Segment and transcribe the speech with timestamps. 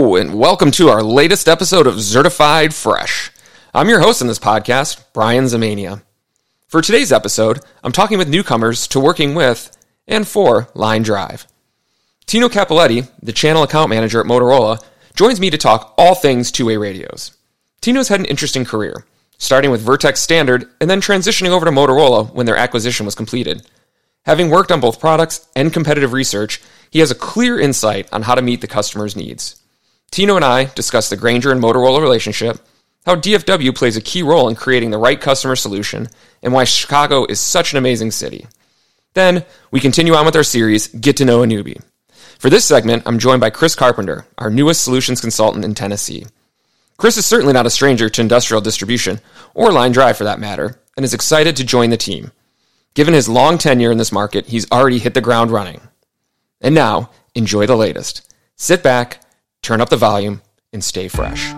[0.00, 3.30] And welcome to our latest episode of Certified Fresh.
[3.74, 6.00] I'm your host in this podcast, Brian Zamania.
[6.68, 9.76] For today's episode, I'm talking with newcomers to working with
[10.08, 11.46] and for Line Drive.
[12.24, 14.82] Tino Cappelletti, the channel account manager at Motorola,
[15.14, 17.36] joins me to talk all things two way radios.
[17.82, 19.04] Tino's had an interesting career,
[19.36, 23.68] starting with Vertex Standard and then transitioning over to Motorola when their acquisition was completed.
[24.24, 28.34] Having worked on both products and competitive research, he has a clear insight on how
[28.34, 29.59] to meet the customer's needs.
[30.10, 32.58] Tino and I discuss the Grainger and Motorola relationship,
[33.06, 36.08] how DFW plays a key role in creating the right customer solution,
[36.42, 38.46] and why Chicago is such an amazing city.
[39.14, 41.82] Then, we continue on with our series, Get to Know a Newbie.
[42.38, 46.26] For this segment, I'm joined by Chris Carpenter, our newest solutions consultant in Tennessee.
[46.96, 49.20] Chris is certainly not a stranger to industrial distribution,
[49.54, 52.32] or line drive for that matter, and is excited to join the team.
[52.94, 55.80] Given his long tenure in this market, he's already hit the ground running.
[56.60, 58.32] And now, enjoy the latest.
[58.56, 59.22] Sit back,
[59.62, 61.52] turn up the volume, and stay fresh.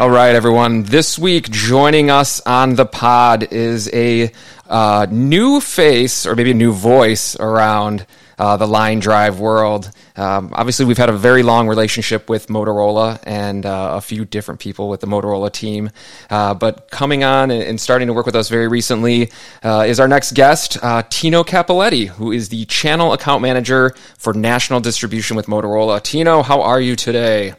[0.00, 0.84] All right, everyone.
[0.84, 4.30] This week, joining us on the pod is a
[4.68, 8.06] uh, new face, or maybe a new voice around
[8.38, 9.90] uh, the line drive world.
[10.18, 14.58] Um, obviously, we've had a very long relationship with Motorola and uh, a few different
[14.58, 15.90] people with the Motorola team.
[16.28, 19.30] Uh, but coming on and, starting to work with us very recently
[19.62, 24.34] uh, is our next guest, uh, Tino Cappelletti, who is the channel account manager for
[24.34, 26.02] national distribution with Motorola.
[26.02, 27.54] Tino, how are you today?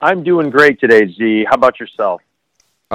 [0.00, 1.46] I'm doing great today, Z.
[1.48, 2.20] How about yourself?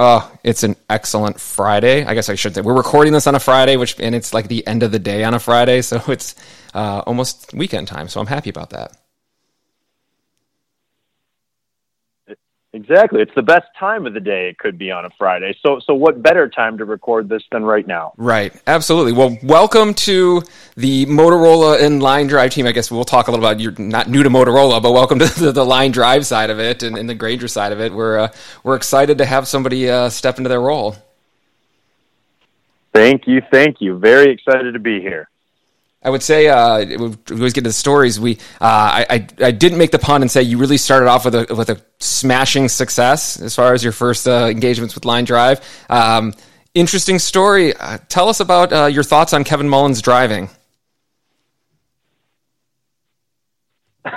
[0.02, 2.06] Oh, it's an excellent Friday.
[2.06, 4.48] I guess I should say we're recording this on a Friday, which and it's like
[4.48, 6.34] the end of the day on a Friday, so it's
[6.72, 8.08] uh, almost weekend time.
[8.08, 8.96] So I'm happy about that.
[12.72, 13.20] Exactly.
[13.20, 15.56] It's the best time of the day it could be on a Friday.
[15.60, 18.12] So so what better time to record this than right now?
[18.16, 18.54] Right.
[18.64, 19.12] Absolutely.
[19.12, 20.42] Well, welcome to
[20.76, 22.68] the Motorola and Line Drive team.
[22.68, 25.26] I guess we'll talk a little about you're not new to Motorola, but welcome to
[25.40, 27.92] the, the Line Drive side of it and, and the Grainger side of it.
[27.92, 28.32] We're uh,
[28.62, 30.94] we're excited to have somebody uh, step into their role.
[32.92, 33.42] Thank you.
[33.50, 33.98] Thank you.
[33.98, 35.28] Very excited to be here.
[36.02, 36.96] I would say uh, we
[37.30, 38.18] always get to the stories.
[38.18, 41.26] We uh, I, I, I didn't make the pun and say you really started off
[41.26, 45.26] with a with a smashing success as far as your first uh, engagements with Line
[45.26, 45.60] Drive.
[45.90, 46.32] Um,
[46.72, 47.76] interesting story.
[47.76, 50.48] Uh, tell us about uh, your thoughts on Kevin Mullins driving.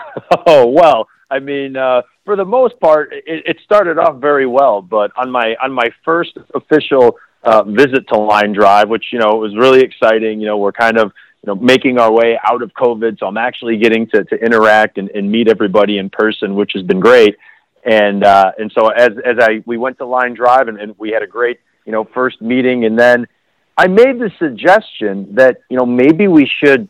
[0.47, 4.81] oh well, I mean, uh, for the most part, it, it, started off very well.
[4.81, 7.17] But on my on my first official
[7.65, 10.39] visit to Line Drive, which you know was really exciting.
[10.39, 11.11] You know, we're kind of
[11.43, 13.19] you know, making our way out of COVID.
[13.19, 16.83] So I'm actually getting to, to interact and, and meet everybody in person, which has
[16.83, 17.37] been great.
[17.85, 21.11] And, uh, and so as, as I, we went to Line Drive and, and we
[21.11, 22.85] had a great, you know, first meeting.
[22.85, 23.27] And then
[23.77, 26.87] I made the suggestion that, you know, maybe we should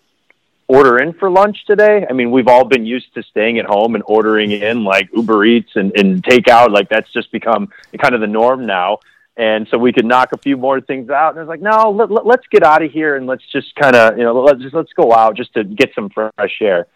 [0.67, 2.05] order in for lunch today.
[2.07, 5.45] I mean, we've all been used to staying at home and ordering in like Uber
[5.45, 6.69] Eats and, and takeout.
[6.69, 8.99] Like that's just become kind of the norm now
[9.35, 11.31] and so we could knock a few more things out.
[11.31, 13.73] And I was like, no, let, us let, get out of here and let's just
[13.75, 16.87] kind of, you know, let's just let's go out just to get some fresh air.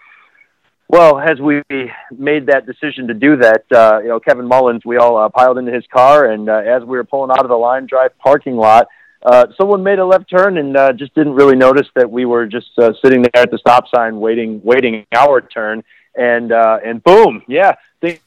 [0.90, 1.64] Well, as we
[2.18, 5.58] made that decision to do that, uh, you know, Kevin Mullins, we all uh, piled
[5.58, 8.56] into his car, and uh, as we were pulling out of the Line Drive parking
[8.56, 8.88] lot,
[9.26, 12.46] uh, someone made a left turn and uh, just didn't really notice that we were
[12.46, 15.84] just uh, sitting there at the stop sign, waiting, waiting our turn,
[16.16, 18.20] and uh, and boom, yeah, things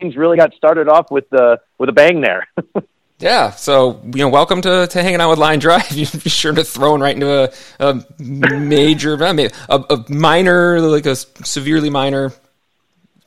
[0.00, 2.46] really got started off with the with a bang there.
[3.18, 5.90] yeah, so you know, welcome to, to hanging out with Line Drive.
[5.92, 7.50] You'd be sure to throw in right into a,
[7.80, 12.32] a major, a, a minor, like a severely minor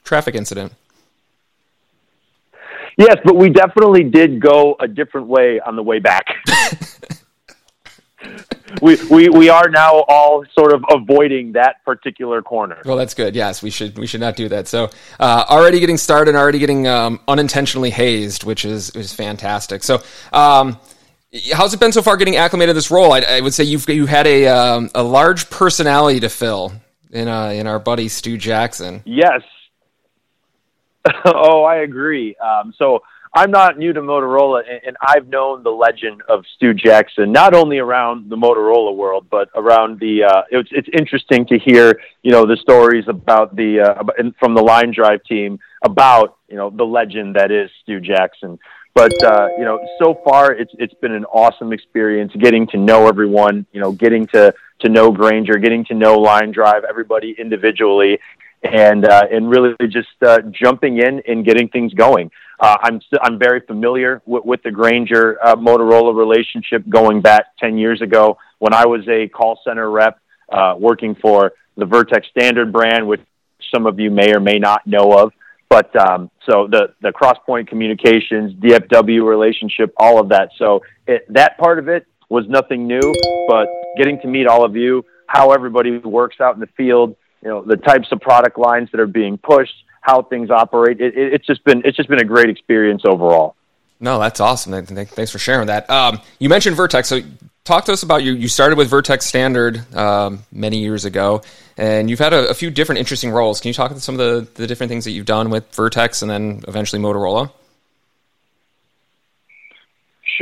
[0.04, 0.74] traffic incident.
[2.98, 6.26] Yes, but we definitely did go a different way on the way back.
[8.82, 12.82] we, we we are now all sort of avoiding that particular corner.
[12.86, 13.36] Well, that's good.
[13.36, 14.68] Yes, we should we should not do that.
[14.68, 14.90] So
[15.20, 19.84] uh, already getting started, already getting um, unintentionally hazed, which is is fantastic.
[19.84, 20.02] So.
[20.34, 20.80] Um,
[21.54, 23.14] how's it been so far getting acclimated to this role?
[23.14, 26.74] I, I would say you've you had a um, a large personality to fill
[27.12, 29.02] in uh, in our buddy Stu Jackson.
[29.06, 29.42] Yes.
[31.26, 32.36] oh, I agree.
[32.36, 33.02] Um, so
[33.34, 37.78] I'm not new to Motorola, and I've known the legend of Stu Jackson not only
[37.78, 40.24] around the Motorola world, but around the.
[40.26, 44.62] Uh, it's it's interesting to hear you know the stories about the uh, from the
[44.62, 48.60] Line Drive team about you know the legend that is Stu Jackson.
[48.94, 53.08] But uh, you know, so far it's it's been an awesome experience getting to know
[53.08, 53.66] everyone.
[53.72, 58.20] You know, getting to to know Grainger, getting to know Line Drive, everybody individually,
[58.64, 62.30] and uh, and really just uh, jumping in and getting things going.
[62.62, 67.58] Uh, I'm st- I'm very familiar with, with the Grainger uh, Motorola relationship going back
[67.60, 70.20] ten years ago when I was a call center rep
[70.52, 73.22] uh, working for the Vertex Standard brand, which
[73.74, 75.34] some of you may or may not know of.
[75.70, 80.50] But um, so the the Crosspoint Communications, DFW relationship, all of that.
[80.60, 83.02] So it, that part of it was nothing new,
[83.48, 83.68] but
[83.98, 87.64] getting to meet all of you, how everybody works out in the field, you know,
[87.64, 91.00] the types of product lines that are being pushed, how things operate.
[91.00, 93.56] It, it, it's just been it's just been a great experience overall.
[94.00, 94.86] No, that's awesome.
[94.86, 95.88] Thanks for sharing that.
[95.90, 97.22] Um, you mentioned Vertex, so
[97.64, 98.34] talk to us about you.
[98.34, 101.44] You started with Vertex Standard um, many years ago,
[101.78, 103.62] and you've had a, a, few different interesting roles.
[103.62, 106.24] Can you talk about some of the, the different things that you've done with Vertex
[106.24, 107.52] and then eventually Motorola?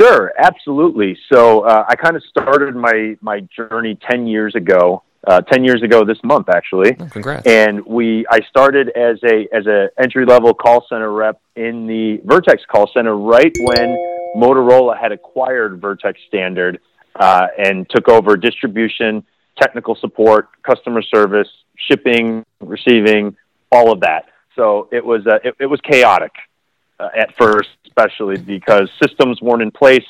[0.00, 1.18] Sure, absolutely.
[1.30, 5.02] So uh, I kind of started my my journey ten years ago.
[5.26, 6.96] Uh, ten years ago this month, actually.
[6.98, 7.46] Oh, congrats!
[7.46, 12.22] And we I started as a as a entry level call center rep in the
[12.24, 13.98] Vertex call center right when
[14.34, 16.80] Motorola had acquired Vertex Standard
[17.16, 19.22] uh, and took over distribution,
[19.60, 23.36] technical support, customer service, shipping, receiving,
[23.70, 24.26] all of that.
[24.56, 26.32] So it was uh, it, it was chaotic
[26.98, 30.06] uh, at first, especially because systems weren't in place.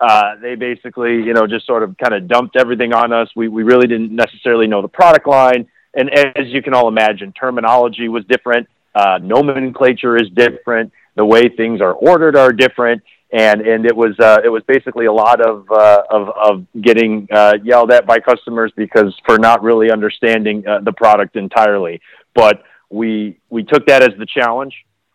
[0.00, 3.28] Uh, they basically, you know, just sort of kind of dumped everything on us.
[3.34, 7.32] We we really didn't necessarily know the product line, and as you can all imagine,
[7.32, 8.68] terminology was different.
[8.94, 10.92] Uh, nomenclature is different.
[11.16, 13.02] The way things are ordered are different,
[13.32, 17.26] and and it was uh, it was basically a lot of uh, of, of getting
[17.32, 22.00] uh, yelled at by customers because for not really understanding uh, the product entirely.
[22.36, 24.74] But we we took that as the challenge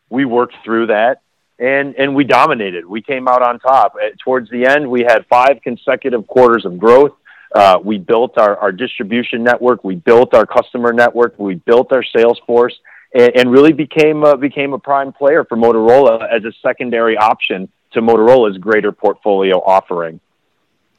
[0.09, 1.21] we worked through that
[1.63, 2.85] and and we dominated.
[2.85, 3.95] We came out on top.
[4.23, 7.13] Towards the end, we had five consecutive quarters of growth.
[7.55, 9.83] Uh, we built our, our distribution network.
[9.83, 11.37] We built our customer network.
[11.37, 12.75] We built our sales force,
[13.13, 17.69] and, and really became a, became a prime player for Motorola as a secondary option
[17.93, 20.19] to Motorola's greater portfolio offering.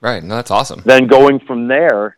[0.01, 0.23] Right.
[0.23, 0.83] No, that's awesome.
[0.85, 2.17] Then going from there,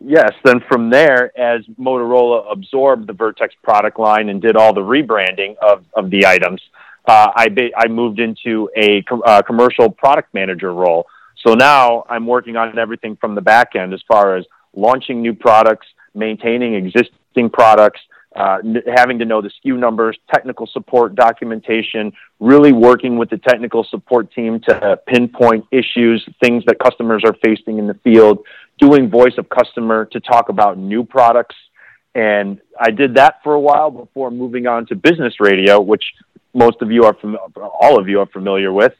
[0.00, 4.80] yes, then from there, as Motorola absorbed the Vertex product line and did all the
[4.80, 6.62] rebranding of, of the items,
[7.06, 11.06] uh, I, I moved into a com- uh, commercial product manager role.
[11.46, 14.44] So now I'm working on everything from the back end as far as
[14.74, 18.00] launching new products, maintaining existing products,
[18.36, 23.38] uh, n- having to know the SKU numbers, technical support documentation, really working with the
[23.38, 28.38] technical support team to pinpoint issues, things that customers are facing in the field,
[28.78, 31.56] doing voice of customer to talk about new products.
[32.14, 36.04] And I did that for a while before moving on to business radio, which
[36.54, 38.94] most of you are fam- all of you are familiar with.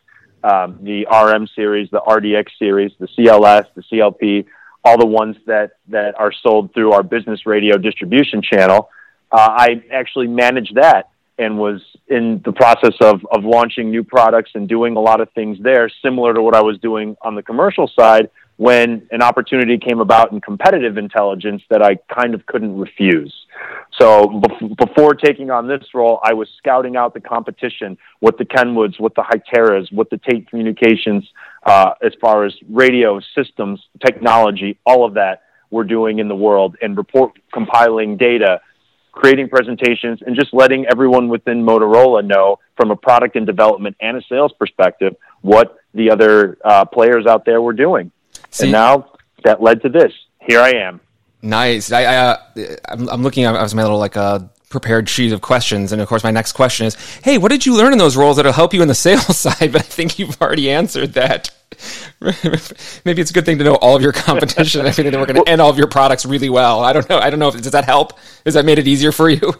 [0.44, 4.46] Um, the RM series, the RDX series, the CLS, the CLP,
[4.84, 8.90] all the ones that, that are sold through our business radio distribution channel.
[9.30, 14.50] Uh, I actually managed that and was in the process of, of launching new products
[14.54, 17.42] and doing a lot of things there, similar to what I was doing on the
[17.42, 18.28] commercial side
[18.62, 23.34] when an opportunity came about in competitive intelligence that I kind of couldn't refuse.
[23.98, 28.44] So bef- before taking on this role, I was scouting out the competition, what the
[28.44, 31.28] Kenwoods, what the Hyteras, what the Tait Communications,
[31.66, 35.42] uh, as far as radio systems, technology, all of that
[35.72, 38.60] we're doing in the world, and report compiling data
[39.10, 44.16] creating presentations, and just letting everyone within Motorola know from a product and development and
[44.16, 48.12] a sales perspective what the other uh, players out there were doing.
[48.50, 49.12] See, and now
[49.44, 50.12] that led to this.
[50.40, 51.00] Here I am.
[51.42, 51.90] Nice.
[51.90, 52.36] I, I uh,
[52.88, 56.22] I'm, I'm, looking at my little like uh, prepared sheet of questions, and of course,
[56.22, 58.82] my next question is, "Hey, what did you learn in those roles that'll help you
[58.82, 61.50] in the sales side?" But I think you've already answered that.
[63.04, 65.26] Maybe it's a good thing to know all of your competition and everything that we're
[65.26, 66.80] going to end all of your products really well.
[66.80, 67.18] I don't know.
[67.18, 67.48] I don't know.
[67.48, 68.18] If, does that help?
[68.44, 69.54] Has that made it easier for you?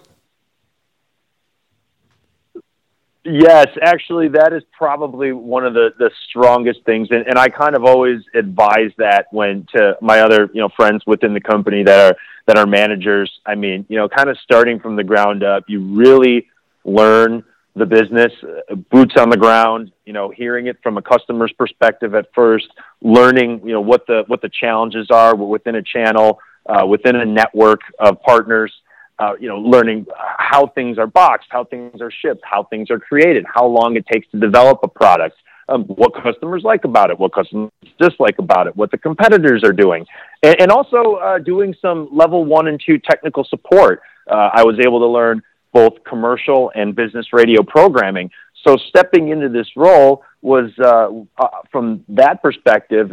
[3.25, 7.76] Yes, actually, that is probably one of the, the strongest things, and, and I kind
[7.76, 12.12] of always advise that when to my other you know friends within the company that
[12.12, 12.17] are
[12.49, 13.31] that are managers.
[13.47, 16.49] I mean, you know, kind of starting from the ground up, you really
[16.85, 17.45] learn
[17.76, 22.17] the business, uh, boots on the ground, you know, hearing it from a customer's perspective
[22.17, 22.67] at first,
[23.02, 27.25] learning, you know, what the what the challenges are within a channel, uh, within a
[27.25, 28.73] network of partners,
[29.19, 30.07] uh, you know, learning
[30.38, 34.07] how things are boxed, how things are shipped, how things are created, how long it
[34.12, 35.37] takes to develop a product,
[35.69, 39.73] um, what customers like about it, what customers dislike about it, what the competitors are
[39.73, 40.04] doing,
[40.42, 44.02] and, and also uh, doing some level one and two technical support.
[44.31, 45.42] Uh, I was able to learn
[45.73, 48.31] both commercial and business radio programming.
[48.66, 51.09] So stepping into this role was, uh,
[51.42, 53.12] uh, from that perspective,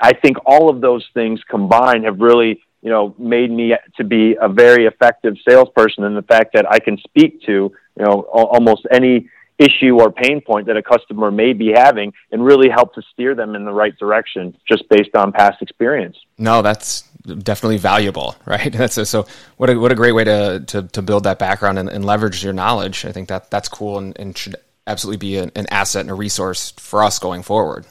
[0.00, 4.36] I think all of those things combined have really you know, made me to be
[4.40, 8.86] a very effective salesperson and the fact that I can speak to, you know, almost
[8.90, 9.28] any
[9.60, 13.34] issue or pain point that a customer may be having and really help to steer
[13.34, 16.16] them in the right direction just based on past experience.
[16.38, 17.02] No, that's
[17.42, 18.72] definitely valuable, right?
[18.72, 19.26] That's a, so
[19.58, 22.42] what a, what a great way to, to, to build that background and, and, leverage
[22.42, 23.04] your knowledge.
[23.04, 24.56] I think that that's cool and, and should
[24.86, 27.84] absolutely be an, an asset and a resource for us going forward.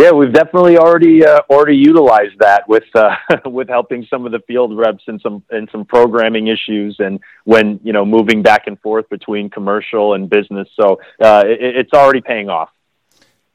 [0.00, 4.38] Yeah, we've definitely already uh, already utilized that with uh, with helping some of the
[4.46, 8.80] field reps in some in some programming issues and when you know moving back and
[8.80, 10.68] forth between commercial and business.
[10.74, 12.70] So uh, it, it's already paying off.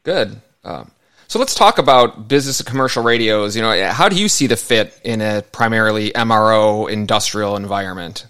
[0.04, 0.40] Good.
[0.64, 0.92] Um,
[1.28, 3.56] so let's talk about business and commercial radios.
[3.56, 8.28] You know, how do you see the fit in a primarily MRO industrial environment?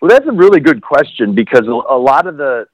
[0.00, 2.68] Well, that's a really good question because a lot of the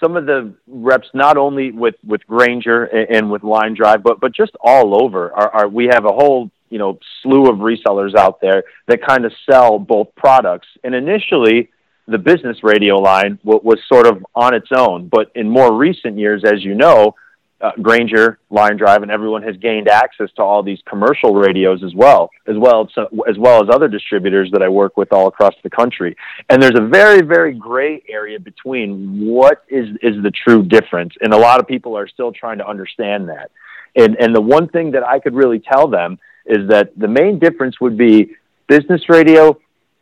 [0.00, 4.20] some of the reps, not only with with Grainger and, and with Line Drive, but
[4.20, 8.14] but just all over, are, are we have a whole you know slew of resellers
[8.14, 10.68] out there that kind of sell both products.
[10.84, 11.70] And initially,
[12.06, 16.18] the business radio line was, was sort of on its own, but in more recent
[16.18, 17.14] years, as you know,
[17.60, 21.94] uh, Grainger, Line Drive, and everyone has gained access to all these commercial radios as
[21.94, 25.54] well, as well as, as well as other distributors that I work with all across
[25.62, 26.16] the country.
[26.48, 31.32] And there's a very, very gray area between what is is the true difference, and
[31.32, 33.50] a lot of people are still trying to understand that.
[33.96, 37.38] And and the one thing that I could really tell them is that the main
[37.38, 38.36] difference would be
[38.68, 39.58] business radio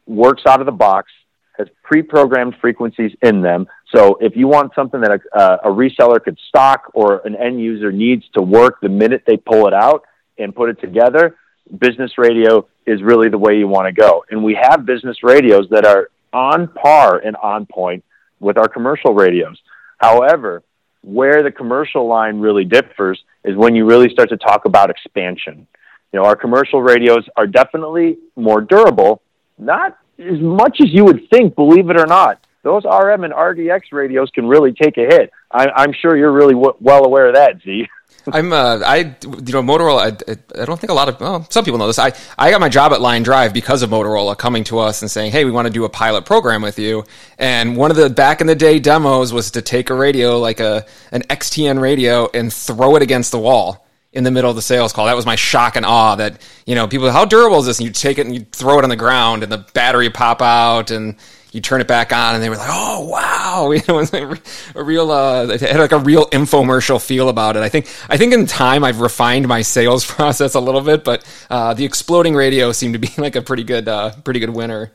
[0.07, 1.11] works out of the box
[1.59, 3.67] has pre-programmed frequencies in them.
[3.95, 7.61] So if you want something that a, uh, a reseller could stock or an end
[7.61, 10.05] user needs to work the minute they pull it out
[10.39, 11.37] and put it together,
[11.79, 14.25] business radio is really the way you want to go.
[14.31, 18.05] And we have business radios that are on par and on point
[18.41, 19.61] with our commercial radios.
[19.99, 20.63] However,
[21.03, 25.67] where the commercial line really differs is when you really start to talk about expansion.
[26.13, 29.23] You know, our commercial radios are definitely more durable,
[29.59, 33.93] not as much as you would think, believe it or not, those RM and RDX
[33.93, 35.33] radios can really take a hit.
[35.53, 37.87] I, am sure you're really w- well aware of that, Z.
[38.33, 40.21] I'm uh, I you know Motorola.
[40.29, 42.01] I, I don't think a lot of well, some people know this.
[42.01, 45.09] I I got my job at Line Drive because of Motorola coming to us and
[45.09, 47.05] saying, "Hey, we want to do a pilot program with you."
[47.39, 50.59] And one of the back in the day demos was to take a radio like
[50.59, 54.63] a an XTN radio and throw it against the wall in the middle of the
[54.63, 55.07] sales call.
[55.07, 57.79] That was my shock and awe that, you know, people, how durable is this?
[57.79, 60.41] And you take it and you throw it on the ground and the battery pop
[60.41, 61.17] out and
[61.57, 63.71] you turn it back on and they were like, oh, wow.
[63.73, 64.39] You know, it's like
[64.75, 67.63] a real, uh, it had like a real infomercial feel about it.
[67.63, 71.25] I think, I think in time I've refined my sales process a little bit, but,
[71.49, 74.93] uh, the exploding radio seemed to be like a pretty good, uh, pretty good winner.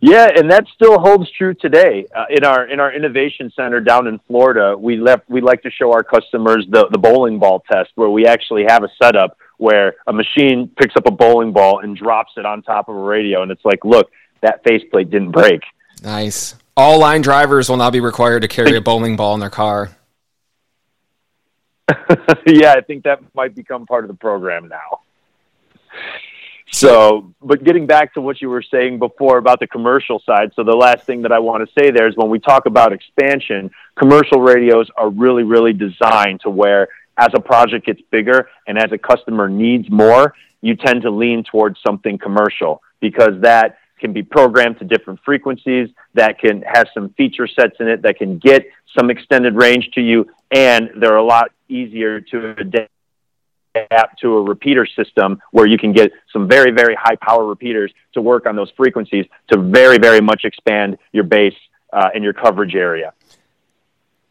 [0.00, 2.06] Yeah, and that still holds true today.
[2.14, 5.72] Uh, in our in our innovation center down in Florida, we left we like to
[5.72, 9.96] show our customers the the bowling ball test where we actually have a setup where
[10.06, 13.42] a machine picks up a bowling ball and drops it on top of a radio
[13.42, 14.10] and it's like, look,
[14.40, 15.60] that faceplate didn't break.
[16.02, 16.54] Nice.
[16.76, 19.90] All line drivers will now be required to carry a bowling ball in their car.
[22.46, 25.00] yeah, I think that might become part of the program now.
[26.70, 30.64] So, but getting back to what you were saying before about the commercial side, so
[30.64, 33.70] the last thing that I want to say there is when we talk about expansion,
[33.96, 36.88] commercial radios are really, really designed to where
[37.18, 41.44] as a project gets bigger and as a customer needs more, you tend to lean
[41.44, 47.10] towards something commercial because that can be programmed to different frequencies, that can have some
[47.16, 48.64] feature sets in it, that can get
[48.96, 54.86] some extended range to you, and they're a lot easier to adapt to a repeater
[54.86, 58.70] system where you can get some very, very high power repeaters to work on those
[58.76, 61.54] frequencies to very, very much expand your base
[61.92, 63.12] uh, and your coverage area.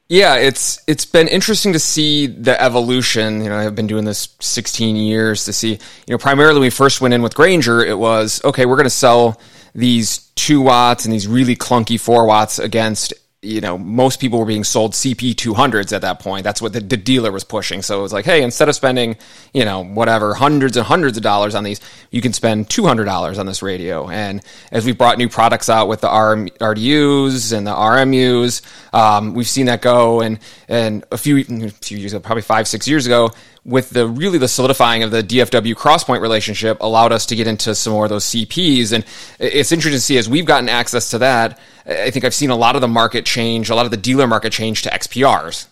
[0.09, 3.41] Yeah, it's it's been interesting to see the evolution.
[3.41, 5.71] You know, I've been doing this 16 years to see.
[5.71, 8.65] You know, primarily when we first went in with Grainger, it was okay.
[8.65, 9.39] We're going to sell
[9.75, 13.13] these two watts and these really clunky four watts against
[13.43, 16.43] you know, most people were being sold CP 200s at that point.
[16.43, 17.83] That's what the, the, dealer was pushing.
[17.83, 19.15] So it was like, hey, instead of spending,
[19.53, 21.79] you know, whatever, hundreds and hundreds of dollars on these,
[22.09, 24.09] you can spend $200 on this radio.
[24.09, 24.41] And
[24.71, 29.47] as we brought new products out with the RM, RDUs and the RMUs, um, we've
[29.47, 30.21] seen that go.
[30.21, 33.29] And, and a few, a few years ago, probably five, six years ago,
[33.67, 37.75] with the really the solidifying of the DFW crosspoint relationship allowed us to get into
[37.75, 38.93] some more of those CPs.
[38.93, 39.05] And
[39.39, 42.55] it's interesting to see as we've gotten access to that, I think I've seen a
[42.55, 45.67] lot of the market change, a lot of the dealer market change to XPRs.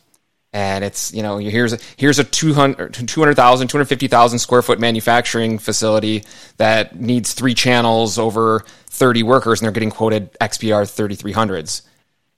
[0.52, 6.24] And it's, you know, here's a, here's a 200, 200,000, 250,000 square foot manufacturing facility
[6.58, 11.82] that needs three channels over 30 workers and they're getting quoted XPR 3300s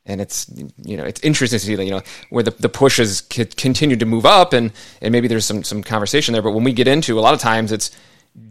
[0.08, 0.50] and it's
[0.84, 4.06] you know it's interesting to see that you know where the, the pushes continue to
[4.06, 4.72] move up and
[5.02, 7.40] and maybe there's some some conversation there but when we get into a lot of
[7.40, 7.92] times it's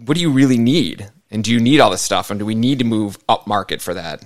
[0.05, 1.11] what do you really need?
[1.31, 2.31] And do you need all this stuff?
[2.31, 4.25] And do we need to move up market for that?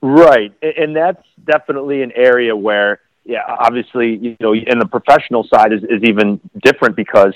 [0.00, 0.52] Right.
[0.62, 5.82] And that's definitely an area where yeah obviously you know and the professional side is,
[5.84, 7.32] is even different because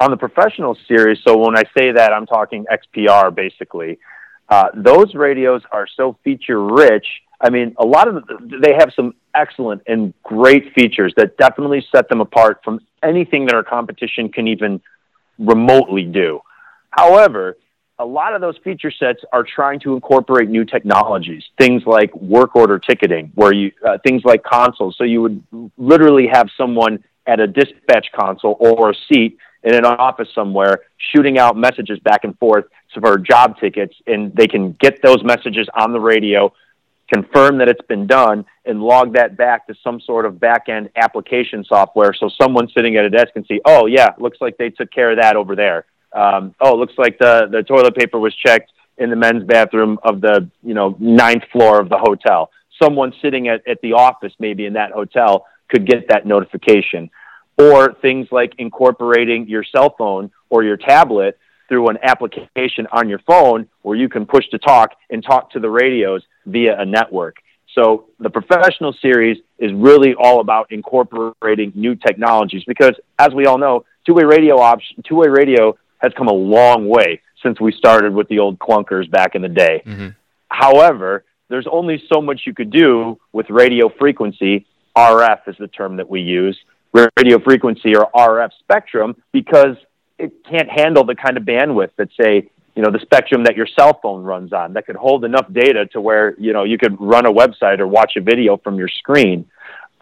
[0.00, 3.98] on the professional series so when i say that i'm talking xpr basically
[4.48, 7.06] uh, those radios are so feature rich.
[7.40, 11.86] I mean, a lot of the, they have some excellent and great features that definitely
[11.94, 14.80] set them apart from anything that our competition can even
[15.38, 16.40] remotely do.
[16.90, 17.56] However,
[18.00, 22.54] a lot of those feature sets are trying to incorporate new technologies, things like work
[22.54, 24.96] order ticketing, where you uh, things like consoles.
[24.96, 29.84] So you would literally have someone at a dispatch console or a seat in an
[29.84, 32.64] office somewhere shooting out messages back and forth
[32.94, 36.52] for job tickets, and they can get those messages on the radio,
[37.12, 40.90] confirm that it's been done, and log that back to some sort of back end
[40.96, 42.12] application software.
[42.14, 45.10] So someone sitting at a desk can see, oh yeah, looks like they took care
[45.10, 45.84] of that over there.
[46.12, 50.20] Um, oh, looks like the the toilet paper was checked in the men's bathroom of
[50.20, 52.50] the you know ninth floor of the hotel.
[52.82, 57.10] Someone sitting at, at the office, maybe in that hotel, could get that notification.
[57.58, 63.18] Or things like incorporating your cell phone or your tablet through an application on your
[63.20, 67.36] phone where you can push to talk and talk to the radios via a network.
[67.74, 73.58] So the professional series is really all about incorporating new technologies because as we all
[73.58, 78.28] know, two-way radio option, two-way radio has come a long way since we started with
[78.28, 79.82] the old clunkers back in the day.
[79.84, 80.08] Mm-hmm.
[80.48, 84.66] However, there's only so much you could do with radio frequency.
[84.96, 86.58] RF is the term that we use,
[86.92, 89.76] radio frequency or RF spectrum, because
[90.18, 93.66] it can't handle the kind of bandwidth that say you know the spectrum that your
[93.66, 97.00] cell phone runs on that could hold enough data to where you know you could
[97.00, 99.46] run a website or watch a video from your screen.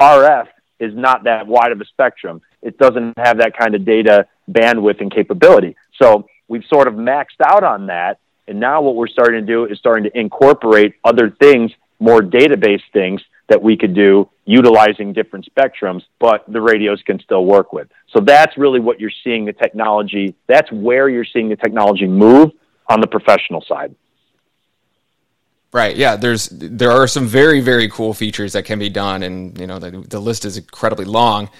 [0.00, 0.48] Rf
[0.78, 2.42] is not that wide of a spectrum.
[2.60, 5.74] It doesn't have that kind of data bandwidth and capability.
[6.00, 8.18] So we've sort of maxed out on that.
[8.46, 12.82] And now what we're starting to do is starting to incorporate other things more database
[12.92, 17.88] things that we could do utilizing different spectrums, but the radios can still work with.
[18.12, 22.52] So that's really what you're seeing the technology, that's where you're seeing the technology move
[22.88, 23.94] on the professional side.
[25.72, 25.96] Right.
[25.96, 26.16] Yeah.
[26.16, 29.78] There's there are some very very cool features that can be done, and you know
[29.78, 31.50] the the list is incredibly long.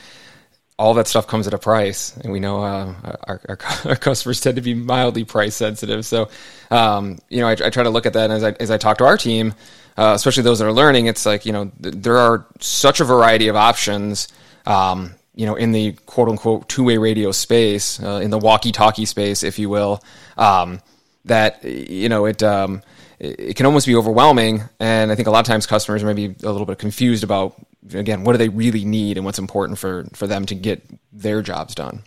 [0.79, 2.95] All that stuff comes at a price, and we know uh,
[3.25, 6.07] our, our, our customers tend to be mildly price sensitive.
[6.07, 6.29] So,
[6.71, 8.99] um, you know, I, I, try to look at that as I as I talk
[8.99, 9.55] to our team
[9.97, 13.05] uh, especially those that are learning, it's like you know th- there are such a
[13.05, 14.29] variety of options.
[14.67, 18.73] Um, you know, in the quote unquote two way radio space, uh, in the walkie
[18.73, 20.03] talkie space, if you will,
[20.37, 20.81] um,
[21.27, 22.83] that you know it, um,
[23.19, 26.35] it, can almost be overwhelming, and I think a lot of times customers may be
[26.43, 27.55] a little bit confused about
[27.95, 30.83] again what do they really need and what's important for for them to get
[31.13, 32.03] their jobs done.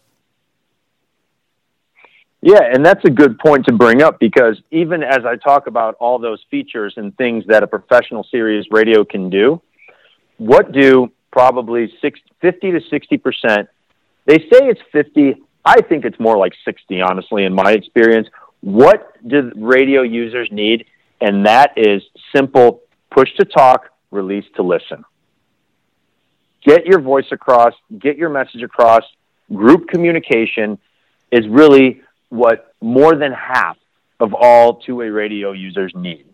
[2.41, 5.95] Yeah, and that's a good point to bring up because even as I talk about
[5.95, 9.62] all those features and things that a professional series radio can do,
[10.38, 13.67] what do probably 50 to 60%?
[14.25, 15.36] They say it's 50.
[15.65, 18.30] I think it's more like 60, honestly, in my experience.
[18.62, 20.86] What do radio users need?
[21.19, 22.02] And that is
[22.34, 25.04] simple push to talk, release to listen.
[26.63, 29.04] Get your voice across, get your message across.
[29.54, 30.78] Group communication
[31.32, 33.77] is really what more than half
[34.19, 36.25] of all two-way radio users need.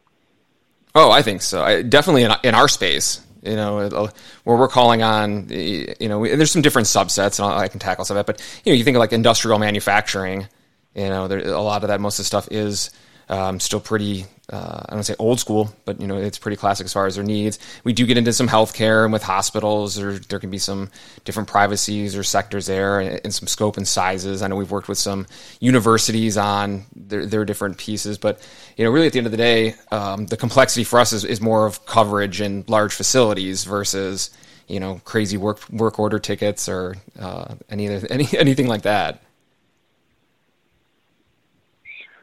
[0.93, 1.62] Oh, I think so.
[1.62, 4.10] I, definitely in, in our space, you know, uh,
[4.43, 8.17] where we're calling on, you know, there's some different subsets, and I can tackle some
[8.17, 8.31] of that.
[8.31, 10.47] But you know, you think of like industrial manufacturing.
[10.95, 12.91] You know, there, a lot of that, most of the stuff is
[13.27, 16.86] um, still pretty uh, I don't say old school, but you know it's pretty classic
[16.86, 17.58] as far as their needs.
[17.84, 20.91] We do get into some healthcare and with hospitals, there there can be some
[21.23, 24.41] different privacies or sectors there, and, and, some scope and sizes.
[24.41, 25.25] I know we've worked with some
[25.60, 28.39] universities on their, their different pieces, but
[28.77, 31.25] you know really at the end of the day, um, the complexity for us is,
[31.25, 34.29] is more of coverage in large facilities versus
[34.67, 39.23] you know crazy work work order tickets or uh, any any anything like that.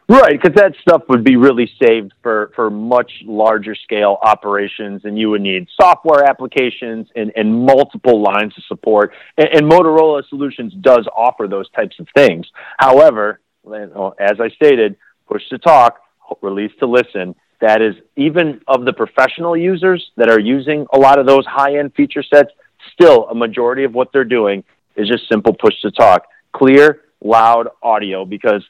[0.08, 5.18] Right, because that stuff would be really saved for, for much larger scale operations, and
[5.18, 9.12] you would need software applications and, and multiple lines of support.
[9.38, 12.46] And, and Motorola Solutions does offer those types of things.
[12.78, 14.96] However, oh, as I stated,
[15.28, 16.00] push to talk,
[16.42, 17.34] release to listen.
[17.60, 21.78] That is, even of the professional users that are using a lot of those high
[21.78, 22.50] end feature sets,
[22.92, 24.64] still a majority of what they're doing
[24.96, 28.64] is just simple push to talk, clear, loud audio, because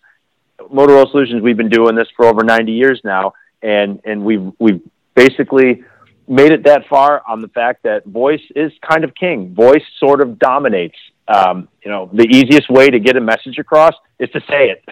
[0.68, 4.80] Motorola Solutions, we've been doing this for over 90 years now, and and we've we've
[5.14, 5.84] basically
[6.28, 9.54] made it that far on the fact that voice is kind of king.
[9.54, 10.96] Voice sort of dominates.
[11.28, 14.84] Um, you know, the easiest way to get a message across is to say it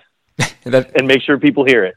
[0.64, 1.94] that, and make sure people hear it.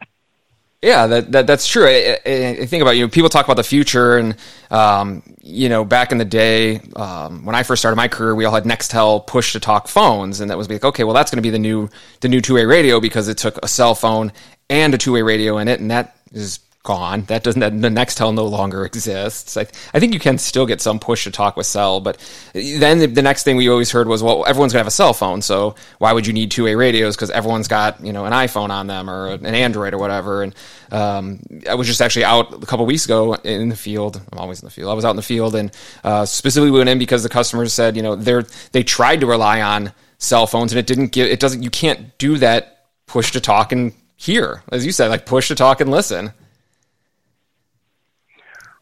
[0.84, 1.88] Yeah, that, that that's true.
[1.88, 4.36] I, I, I, think about you know people talk about the future, and
[4.69, 8.43] um, you know back in the day um, when I first started my career, we
[8.43, 11.38] all had Nextel push to talk phones, and that was like okay, well that's going
[11.38, 14.34] to be the new the new two way radio because it took a cell phone
[14.69, 17.24] and a two way radio in it, and that is gone.
[17.24, 17.62] That doesn't.
[17.82, 19.56] The Nextel no longer exists.
[19.56, 22.17] I, I think you can still get some push to talk with cell, but
[22.54, 25.13] then the, the next thing we always heard was, well, everyone's gonna have a cell
[25.13, 27.15] phone, so why would you need two way radios?
[27.15, 30.43] Because everyone's got you know an iPhone on them or an Android or whatever.
[30.43, 30.56] And
[30.91, 34.22] um, I was just actually out a couple weeks ago in the field.
[34.32, 34.91] I'm always in the field.
[34.91, 35.72] I was out in the field and
[36.04, 38.43] uh, specifically went in because the customers said, you know, they're
[38.74, 42.17] they tried to rely on cell phones and it didn't get it doesn't you can't
[42.17, 45.91] do that push to talk and hear as you said like push to talk and
[45.91, 46.32] listen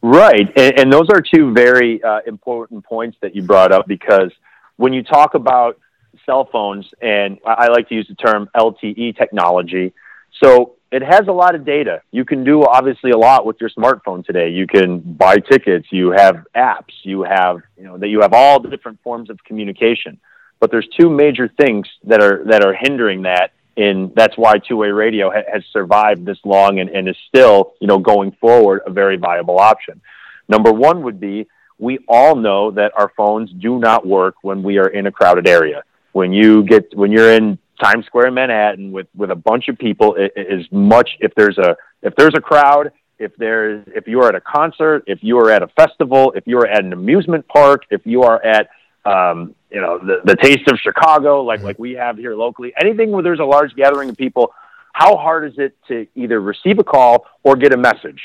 [0.01, 4.31] Right, and, and those are two very uh, important points that you brought up because
[4.77, 5.79] when you talk about
[6.25, 9.93] cell phones, and I like to use the term LTE technology,
[10.41, 12.01] so it has a lot of data.
[12.11, 14.49] You can do obviously a lot with your smartphone today.
[14.49, 18.59] You can buy tickets, you have apps, you have you know that you have all
[18.59, 20.19] the different forms of communication.
[20.59, 24.89] But there's two major things that are that are hindering that and that's why two-way
[24.89, 28.91] radio ha- has survived this long and, and is still, you know, going forward a
[28.91, 30.01] very viable option.
[30.47, 31.47] Number one would be
[31.79, 35.47] we all know that our phones do not work when we are in a crowded
[35.47, 35.83] area.
[36.11, 39.77] When you get when you're in Times Square in Manhattan with with a bunch of
[39.77, 44.07] people, it, it is much if there's a if there's a crowd, if there's if
[44.07, 46.83] you are at a concert, if you are at a festival, if you are at
[46.83, 48.69] an amusement park, if you are at
[49.05, 53.11] um, you know, the, the taste of Chicago, like, like we have here locally, anything
[53.11, 54.53] where there's a large gathering of people,
[54.93, 58.21] how hard is it to either receive a call or get a message?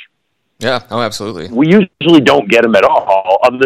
[0.59, 0.85] Yeah.
[0.91, 1.49] Oh, absolutely.
[1.49, 3.61] We usually don't get them at all, um,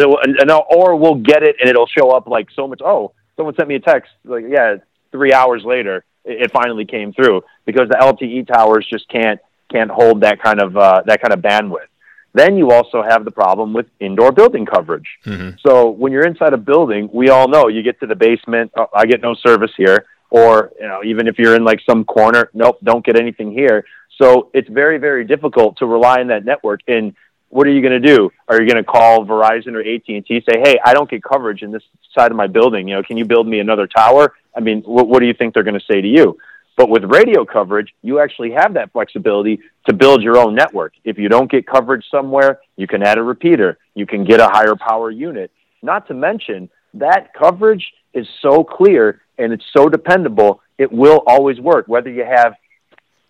[0.69, 2.81] or we'll get it and it'll show up like so much.
[2.83, 4.11] Oh, someone sent me a text.
[4.25, 4.75] Like, yeah,
[5.11, 9.39] three hours later, it, finally came through because the LTE towers just can't
[9.71, 11.87] can't hold that kind of uh, that kind of bandwidth.
[12.33, 15.07] Then you also have the problem with indoor building coverage.
[15.25, 15.57] Mm-hmm.
[15.65, 18.87] So when you're inside a building, we all know you get to the basement, oh,
[18.93, 22.49] I get no service here, or you know even if you're in like some corner,
[22.53, 23.85] nope, don't get anything here.
[24.17, 26.81] So it's very very difficult to rely on that network.
[26.87, 27.13] And
[27.49, 28.31] what are you going to do?
[28.47, 31.21] Are you going to call Verizon or AT and T say, "Hey, I don't get
[31.21, 31.83] coverage in this
[32.17, 32.87] side of my building.
[32.87, 35.53] You know, can you build me another tower?" I mean, what, what do you think
[35.53, 36.37] they're going to say to you?
[36.77, 40.93] But with radio coverage, you actually have that flexibility to build your own network.
[41.03, 43.77] If you don't get coverage somewhere, you can add a repeater.
[43.93, 45.51] You can get a higher power unit.
[45.81, 51.59] Not to mention, that coverage is so clear and it's so dependable, it will always
[51.59, 52.53] work, whether you have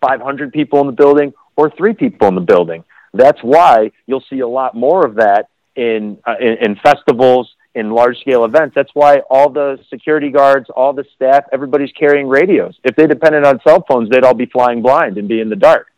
[0.00, 2.84] 500 people in the building or three people in the building.
[3.14, 7.90] That's why you'll see a lot more of that in, uh, in, in festivals in
[7.90, 8.74] large scale events.
[8.74, 12.78] That's why all the security guards, all the staff, everybody's carrying radios.
[12.84, 15.56] If they depended on cell phones, they'd all be flying blind and be in the
[15.56, 15.88] dark.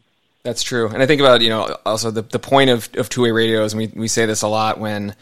[0.44, 0.88] That's true.
[0.88, 3.72] And I think about, you know, also the, the point of, of two way radios,
[3.72, 5.16] and we, we say this a lot when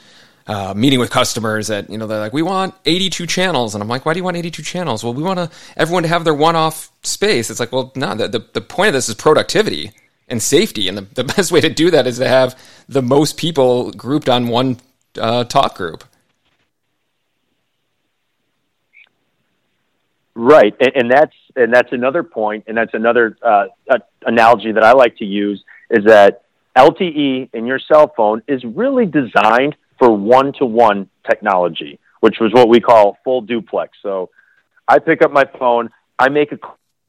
[0.47, 3.75] uh, meeting with customers that, you know, they're like, we want 82 channels.
[3.75, 5.05] And I'm like, why do you want 82 channels?
[5.05, 7.51] Well, we want to, everyone to have their one off space.
[7.51, 9.93] It's like, well, no, the, the, the point of this is productivity
[10.29, 10.89] and safety.
[10.89, 14.29] And the, the best way to do that is to have the most people grouped
[14.29, 14.81] on one
[15.17, 16.05] uh, talk group.
[20.35, 23.67] Right, and, and, that's and that's another point, and that's another uh,
[24.25, 26.45] analogy that I like to use is that
[26.77, 32.81] LTE in your cell phone is really designed for one-to-one technology, which was what we
[32.81, 33.99] call full duplex.
[34.03, 34.31] So,
[34.89, 36.59] I pick up my phone, I make a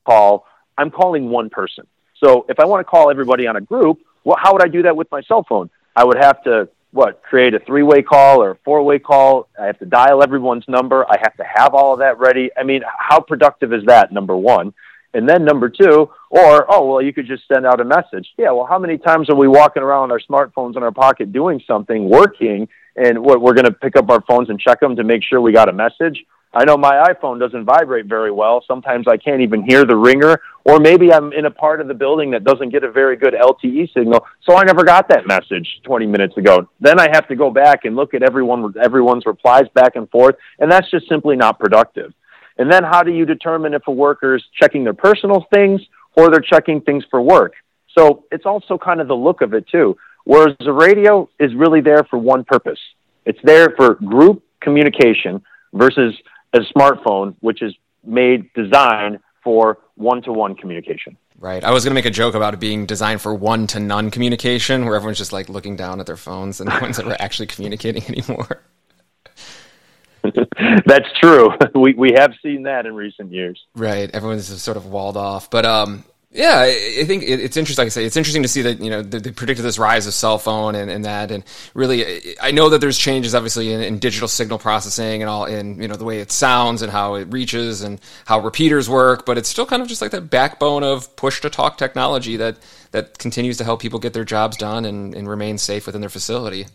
[0.06, 0.46] call,
[0.78, 1.88] I'm calling one person.
[2.22, 4.82] So, if I want to call everybody on a group, well, how would I do
[4.84, 5.70] that with my cell phone?
[5.96, 9.50] I would have to what create a three-way call or a four-way call?
[9.60, 11.06] I have to dial everyone's number.
[11.10, 12.50] I have to have all of that ready.
[12.56, 14.74] I mean how productive is that number one?
[15.16, 18.28] And then number two or oh well you could just send out a message.
[18.38, 21.34] Yeah well how many times are we walking around with our smartphones in our pocket
[21.34, 24.96] doing something working and what we're going to pick up our phones and check them
[24.96, 26.24] to make sure we got a message
[26.56, 28.64] I know my iPhone doesn't vibrate very well.
[28.68, 31.96] Sometimes I can't even hear the ringer, or maybe I'm in a part of the
[31.96, 35.68] building that doesn't get a very good LTE signal, so I never got that message
[35.84, 36.70] 20 minutes ago.
[36.80, 40.36] Then I have to go back and look at everyone everyone's replies back and forth,
[40.60, 42.14] and that's just simply not productive.
[42.58, 45.82] And then how do you determine if a worker is checking their personal things
[46.16, 47.54] or they're checking things for work?
[47.98, 49.98] So it's also kind of the look of it too.
[50.26, 52.80] Whereas the radio is really there for one purpose.
[53.26, 55.42] It's there for group communication
[55.74, 56.14] versus
[56.54, 61.18] a smartphone, which is made designed for one-to-one communication.
[61.38, 61.64] Right.
[61.64, 64.12] I was going to make a joke about it being designed for one to none
[64.12, 67.48] communication, where everyone's just like looking down at their phones and no one's ever actually
[67.48, 68.62] communicating anymore.
[70.86, 71.52] That's true.
[71.76, 73.60] We we have seen that in recent years.
[73.76, 74.10] Right.
[74.12, 75.50] Everyone's sort of walled off.
[75.50, 77.84] But um, yeah, I think it's interesting.
[77.84, 80.16] Like I say, it's interesting to see that you know they predicted this rise of
[80.16, 81.44] cell phone and, and that, and
[81.76, 85.80] really, I know that there's changes obviously in, in, digital signal processing and all, in
[85.80, 89.38] you know the way it sounds and how it reaches and how repeaters work, but
[89.38, 92.58] it's still kind of just like that backbone of push to talk technology that
[92.90, 96.10] that continues to help people get their jobs done and, and remain safe within their
[96.10, 96.66] facility.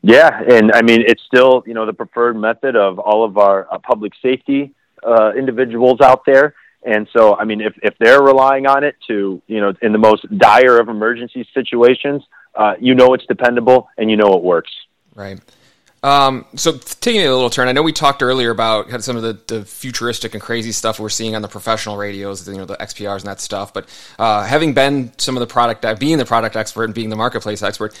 [0.00, 3.70] Yeah, and I mean it's still you know the preferred method of all of our
[3.70, 6.54] uh, public safety uh, individuals out there.
[6.84, 9.98] And so, I mean, if, if they're relying on it to, you know, in the
[9.98, 12.22] most dire of emergency situations,
[12.54, 14.72] uh, you know it's dependable and you know it works.
[15.14, 15.40] Right.
[16.02, 19.40] Um, so taking a little turn, I know we talked earlier about some of the,
[19.48, 23.20] the, futuristic and crazy stuff we're seeing on the professional radios, you know, the XPRs
[23.20, 23.74] and that stuff.
[23.74, 27.08] But uh, having been some of the product, uh, being the product expert and being
[27.08, 27.98] the marketplace expert,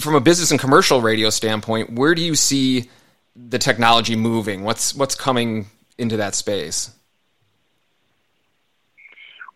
[0.00, 2.90] from a business and commercial radio standpoint, where do you see
[3.34, 4.62] the technology moving?
[4.62, 5.66] What's what's coming
[5.98, 6.90] into that space?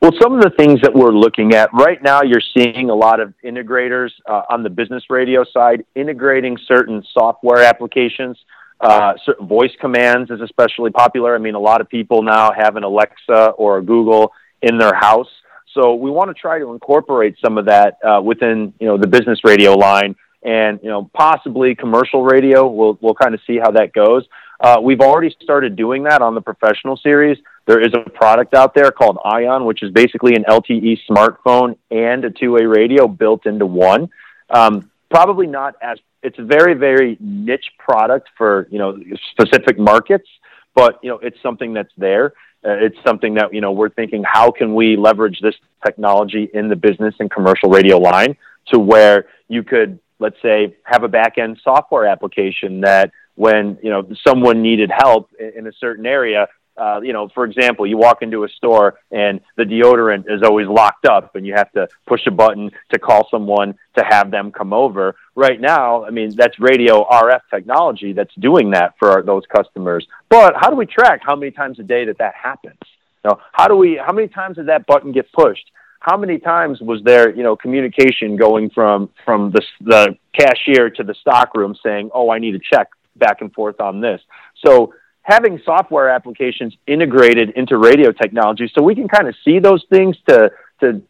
[0.01, 3.18] Well, some of the things that we're looking at right now, you're seeing a lot
[3.18, 8.38] of integrators uh, on the business radio side integrating certain software applications.
[8.81, 11.35] Uh, voice commands is especially popular.
[11.35, 14.94] I mean, a lot of people now have an Alexa or a Google in their
[14.94, 15.27] house.
[15.74, 19.09] So we want to try to incorporate some of that uh, within, you know, the
[19.09, 22.68] business radio line and, you know, possibly commercial radio.
[22.68, 24.24] We'll, we'll kind of see how that goes.
[24.61, 27.38] Uh, we've already started doing that on the professional series.
[27.66, 32.25] There is a product out there called Ion, which is basically an LTE smartphone and
[32.25, 34.09] a two-way radio built into one.
[34.51, 38.99] Um, probably not as it's a very very niche product for you know
[39.31, 40.29] specific markets,
[40.75, 42.33] but you know it's something that's there.
[42.64, 46.68] Uh, it's something that you know we're thinking how can we leverage this technology in
[46.68, 48.37] the business and commercial radio line
[48.73, 53.88] to where you could let's say have a back end software application that when you
[53.88, 56.48] know someone needed help in a certain area.
[56.77, 60.68] Uh, you know, for example, you walk into a store and the deodorant is always
[60.68, 64.53] locked up, and you have to push a button to call someone to have them
[64.53, 65.16] come over.
[65.35, 70.07] Right now, I mean, that's radio RF technology that's doing that for our, those customers.
[70.29, 72.79] But how do we track how many times a day that that happens?
[73.24, 74.01] You know, how do we?
[74.05, 75.70] How many times did that button get pushed?
[76.01, 81.03] How many times was there, you know, communication going from from the the cashier to
[81.03, 84.20] the stock room saying, "Oh, I need a check back and forth on this.
[84.64, 89.85] So having software applications integrated into radio technology so we can kind of see those
[89.90, 90.50] things to
[90.81, 91.02] to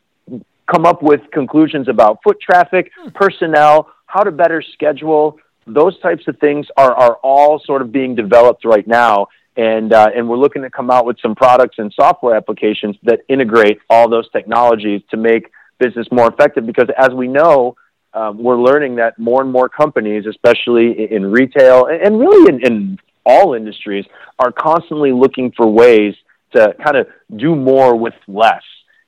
[0.68, 5.38] come up with conclusions about foot traffic, personnel, how to better schedule.
[5.66, 9.28] Those types of things are, are all sort of being developed right now.
[9.56, 13.20] And, uh, and we're looking to come out with some products and software applications that
[13.28, 16.64] integrate all those technologies to make business more effective.
[16.64, 17.76] Because as we know,
[18.14, 22.98] um, we're learning that more and more companies, especially in retail and really in, in
[23.24, 24.06] all industries,
[24.38, 26.14] are constantly looking for ways
[26.54, 28.62] to kind of do more with less.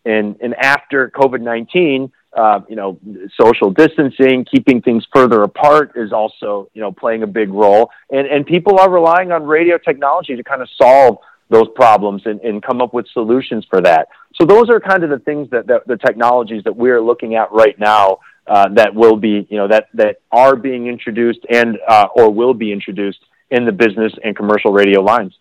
[0.05, 2.99] And, and after COVID 19, uh, you know,
[3.41, 7.91] social distancing, keeping things further apart is also, you know, playing a big role.
[8.11, 12.41] And, and people are relying on radio technology to kind of solve those problems and,
[12.43, 14.09] and come up with solutions for that.
[14.41, 17.51] So those are kind of the things that, that the technologies that we're looking at
[17.51, 22.09] right now uh, that will be, you know, that that are being introduced and uh,
[22.15, 25.37] or will be introduced in the business and commercial radio lines.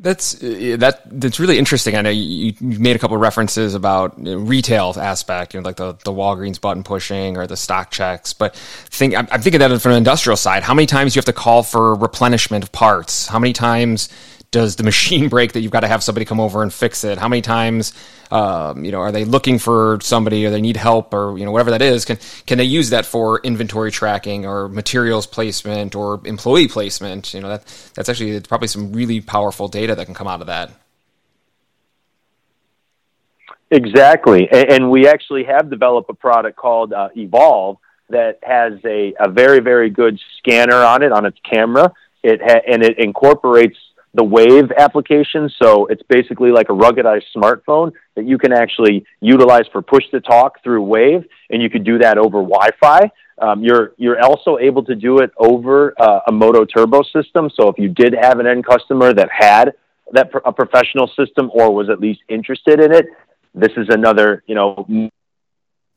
[0.00, 1.00] That's that.
[1.06, 1.96] That's really interesting.
[1.96, 5.60] I know you, you made a couple of references about you know, retail aspect, you
[5.60, 8.32] know, like the the Walgreens button pushing or the stock checks.
[8.32, 10.62] But think I'm, I'm thinking that from an industrial side.
[10.62, 13.26] How many times you have to call for replenishment of parts?
[13.26, 14.08] How many times
[14.50, 17.18] does the machine break that you've got to have somebody come over and fix it?
[17.18, 17.92] How many times,
[18.30, 21.52] um, you know, are they looking for somebody or they need help or, you know,
[21.52, 22.04] whatever that is?
[22.04, 27.34] Can, can they use that for inventory tracking or materials placement or employee placement?
[27.34, 30.46] You know, that, that's actually probably some really powerful data that can come out of
[30.46, 30.72] that.
[33.70, 34.48] Exactly.
[34.50, 37.76] And, and we actually have developed a product called uh, Evolve
[38.10, 41.92] that has a, a very, very good scanner on it, on its camera.
[42.22, 43.76] It ha- and it incorporates
[44.14, 45.50] the Wave application.
[45.62, 50.20] So it's basically like a ruggedized smartphone that you can actually utilize for push to
[50.20, 53.10] talk through Wave, and you could do that over Wi-Fi.
[53.40, 57.48] Um, you're you're also able to do it over uh, a MOTOTRBO system.
[57.54, 59.74] So if you did have an end customer that had
[60.12, 63.06] that a professional system or was at least interested in it,
[63.54, 65.10] this is another you know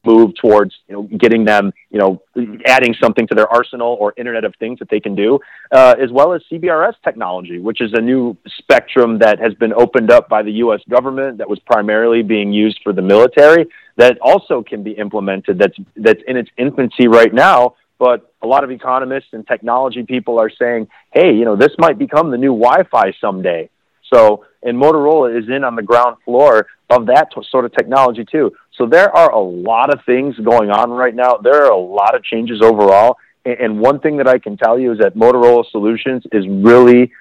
[0.05, 2.21] move towards you know getting them you know
[2.65, 5.39] adding something to their arsenal or Internet of Things that they can do,
[5.71, 10.11] uh, as well as CBRS technology, which is a new spectrum that has been opened
[10.11, 10.81] up by the U.S.
[10.89, 15.59] government that was primarily being used for the military that also can be implemented.
[15.59, 17.75] That's that's in its infancy right now.
[17.99, 21.99] But a lot of economists and technology people are saying, hey, you know, this might
[21.99, 23.69] become the new Wi-Fi someday.
[24.13, 28.51] So, and Motorola is in on the ground floor of that sort of technology too.
[28.77, 31.37] So there are a lot of things going on right now.
[31.37, 33.17] There are a lot of changes overall.
[33.45, 37.11] And, and one thing that I can tell you is that Motorola Solutions is really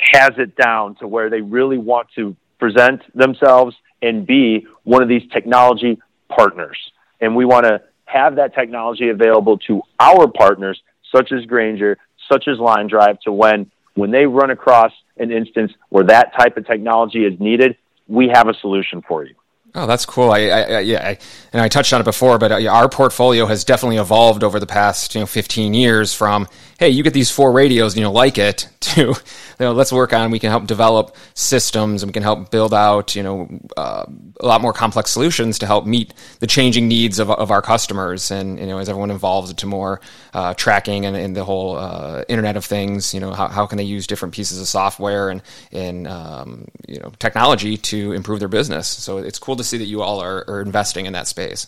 [0.00, 5.08] has it down to where they really want to present themselves and be one of
[5.08, 6.78] these technology partners.
[7.20, 10.80] And we want to have that technology available to our partners,
[11.14, 11.98] such as Grainger,
[12.30, 16.56] such as Line Drive, to when when they run across an instance where that type
[16.56, 17.76] of technology is needed,
[18.06, 19.34] we have a solution for you.
[19.74, 20.30] Oh, that's cool.
[20.30, 21.18] I, I yeah, I,
[21.52, 24.66] and I touched on it before, but uh, our portfolio has definitely evolved over the
[24.66, 26.14] past you know 15 years.
[26.14, 29.14] From hey, you get these four radios, and you like it, to you
[29.58, 30.30] know, let's work on.
[30.30, 34.06] We can help develop systems, and we can help build out you know uh,
[34.40, 38.30] a lot more complex solutions to help meet the changing needs of, of our customers.
[38.30, 40.00] And you know, as everyone evolves into more
[40.32, 43.76] uh, tracking and, and, the whole uh, Internet of Things, you know, how, how can
[43.76, 48.48] they use different pieces of software and and um, you know technology to improve their
[48.48, 48.86] business?
[48.88, 51.66] So it's cool to see that you all are, are investing in that space.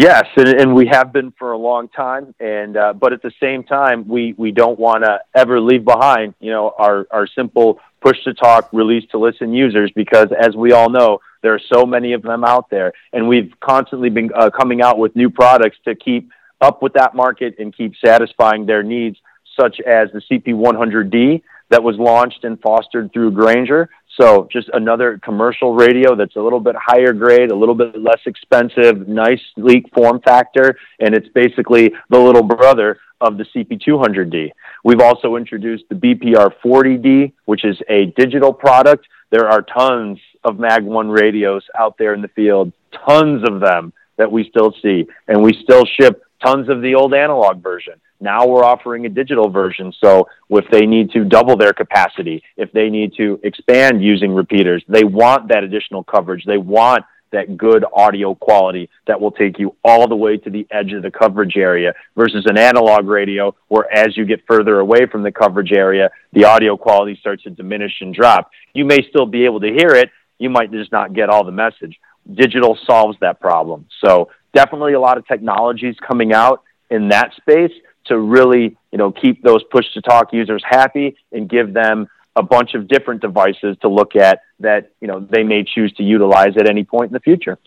[0.00, 3.32] Yes, and, and, we have been for a long time, and uh, but at the
[3.42, 7.80] same time, we we don't want to ever leave behind, you know, our our simple
[8.00, 11.84] push to talk, release to listen users, because as we all know, there are so
[11.84, 15.78] many of them out there, and we've constantly been uh, coming out with new products
[15.84, 16.30] to keep
[16.60, 19.16] up with that market and keep satisfying their needs,
[19.60, 23.90] such as the CP100D that was launched and fostered through Grainger.
[24.20, 28.20] So just another commercial radio that's a little bit higher grade, a little bit less
[28.26, 34.50] expensive, nice sleek form factor, and it's basically the little brother of the CP200D.
[34.84, 39.06] We've also introduced the BPR 40D, which is a digital product.
[39.30, 42.72] There are tons of Mag 1 radios out there in the field,
[43.06, 47.14] tons of them that we still see, and we still ship tons of the old
[47.14, 47.94] analog version.
[48.20, 49.92] Now we're offering a digital version.
[50.02, 54.82] So if they need to double their capacity, if they need to expand using repeaters,
[54.88, 56.44] they want that additional coverage.
[56.44, 60.66] They want that good audio quality that will take you all the way to the
[60.70, 65.06] edge of the coverage area versus an analog radio where as you get further away
[65.10, 68.50] from the coverage area, the audio quality starts to diminish and drop.
[68.72, 70.10] You may still be able to hear it.
[70.38, 71.98] You might just not get all the message.
[72.32, 73.86] Digital solves that problem.
[74.04, 77.72] So definitely a lot of technologies coming out in that space
[78.06, 82.42] to really, you know, keep those push to talk users happy and give them a
[82.42, 86.56] bunch of different devices to look at that, you know, they may choose to utilize
[86.56, 87.58] at any point in the future.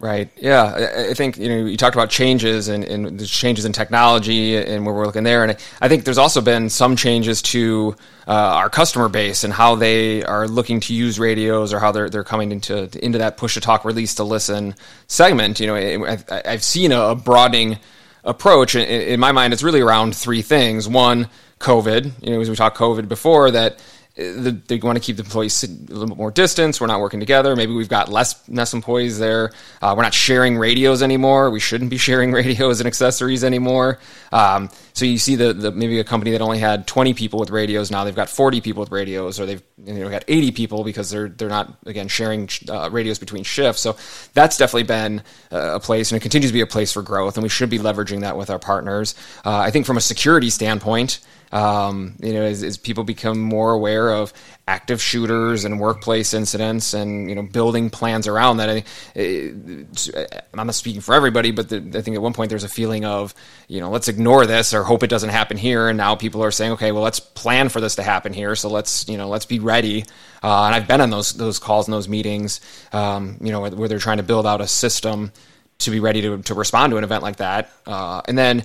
[0.00, 0.30] Right.
[0.38, 1.08] Yeah.
[1.10, 4.86] I think, you know, you talked about changes and, and the changes in technology and
[4.86, 5.44] where we're looking there.
[5.44, 7.94] And I think there's also been some changes to
[8.26, 12.08] uh, our customer base and how they are looking to use radios or how they're,
[12.08, 14.74] they're coming into, into that push to talk, release to listen
[15.06, 15.60] segment.
[15.60, 17.76] You know, I've seen a broadening
[18.24, 18.76] approach.
[18.76, 20.88] In my mind, it's really around three things.
[20.88, 22.22] One, COVID.
[22.22, 23.78] You know, as we talked COVID before, that
[24.16, 26.80] they want to keep the employees a little bit more distance.
[26.80, 27.54] We're not working together.
[27.54, 29.52] Maybe we've got less less employees there.
[29.80, 31.50] Uh, we're not sharing radios anymore.
[31.50, 33.98] We shouldn't be sharing radios and accessories anymore.
[34.32, 37.50] Um, so you see the, the maybe a company that only had 20 people with
[37.50, 40.84] radios now they've got 40 people with radios, or they've you know got 80 people
[40.84, 43.80] because they're they're not again sharing uh, radios between shifts.
[43.80, 43.96] So
[44.34, 47.36] that's definitely been uh, a place, and it continues to be a place for growth,
[47.36, 49.14] and we should be leveraging that with our partners.
[49.44, 51.20] Uh, I think from a security standpoint.
[51.52, 54.32] Um, you know, as, as, people become more aware of
[54.68, 58.70] active shooters and workplace incidents, and you know, building plans around that.
[58.70, 58.84] I,
[59.16, 63.04] I'm not speaking for everybody, but the, I think at one point there's a feeling
[63.04, 63.34] of,
[63.66, 65.88] you know, let's ignore this or hope it doesn't happen here.
[65.88, 68.54] And now people are saying, okay, well, let's plan for this to happen here.
[68.54, 70.04] So let's, you know, let's be ready.
[70.42, 72.60] Uh, and I've been on those those calls and those meetings,
[72.92, 75.32] um, you know, where they're trying to build out a system
[75.80, 77.72] to be ready to, to respond to an event like that.
[77.86, 78.64] Uh, and then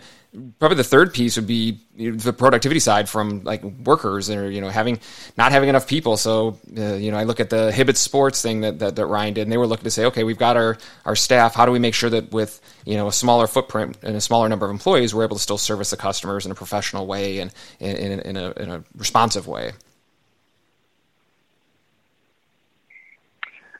[0.59, 4.69] probably the third piece would be the productivity side from like workers or you know
[4.69, 4.99] having
[5.37, 6.17] not having enough people.
[6.17, 9.33] So uh, you know i look at the hibbett sports thing that, that, that ryan
[9.33, 11.55] did and they were looking to say okay we've got our our staff.
[11.55, 14.49] How do we make sure that with you know a smaller footprint and a smaller
[14.49, 17.53] number of employees we're able to still service the customers in a professional way and
[17.79, 19.71] in, in, in, a, in a responsive way?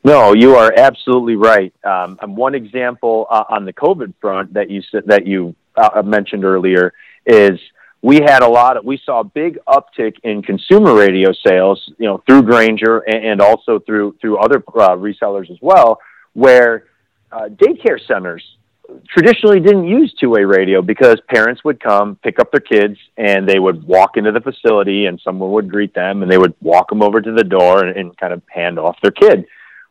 [0.06, 1.74] No, you are absolutely right.
[1.84, 6.46] Um, one example uh, on the COVID front that you said that you uh, mentioned
[6.46, 6.94] earlier
[7.26, 7.60] is
[8.02, 12.06] we had a lot of, we saw a big uptick in consumer radio sales, you
[12.06, 16.00] know, through Grainger and, and also through, through other uh, resellers as well,
[16.34, 16.86] where
[17.32, 18.44] uh, daycare centers
[19.08, 23.58] traditionally didn't use two-way radio because parents would come pick up their kids and they
[23.58, 27.02] would walk into the facility and someone would greet them and they would walk them
[27.02, 29.46] over to the door and, and kind of hand off their kid.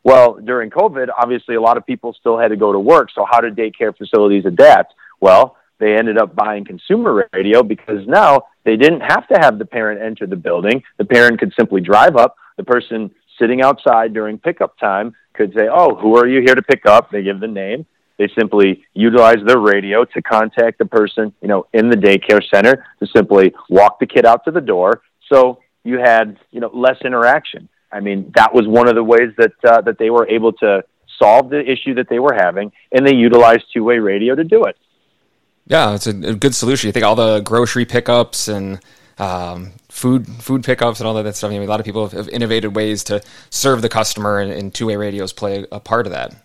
[0.05, 3.09] Well, during COVID, obviously a lot of people still had to go to work.
[3.13, 4.93] So how did daycare facilities adapt?
[5.19, 9.65] Well, they ended up buying consumer radio because now they didn't have to have the
[9.65, 10.81] parent enter the building.
[10.97, 12.35] The parent could simply drive up.
[12.57, 16.61] The person sitting outside during pickup time could say, Oh, who are you here to
[16.61, 17.11] pick up?
[17.11, 17.85] They give the name.
[18.17, 22.85] They simply utilize their radio to contact the person, you know, in the daycare center
[22.99, 25.01] to simply walk the kid out to the door.
[25.29, 27.67] So you had, you know, less interaction.
[27.91, 30.83] I mean, that was one of the ways that uh, that they were able to
[31.21, 34.77] solve the issue that they were having, and they utilized two-way radio to do it.
[35.67, 36.87] Yeah, it's a, a good solution.
[36.87, 38.79] You think all the grocery pickups and
[39.17, 41.49] um, food food pickups and all that stuff.
[41.49, 44.73] I mean, a lot of people have innovated ways to serve the customer, and, and
[44.73, 46.35] two-way radios play a part of that.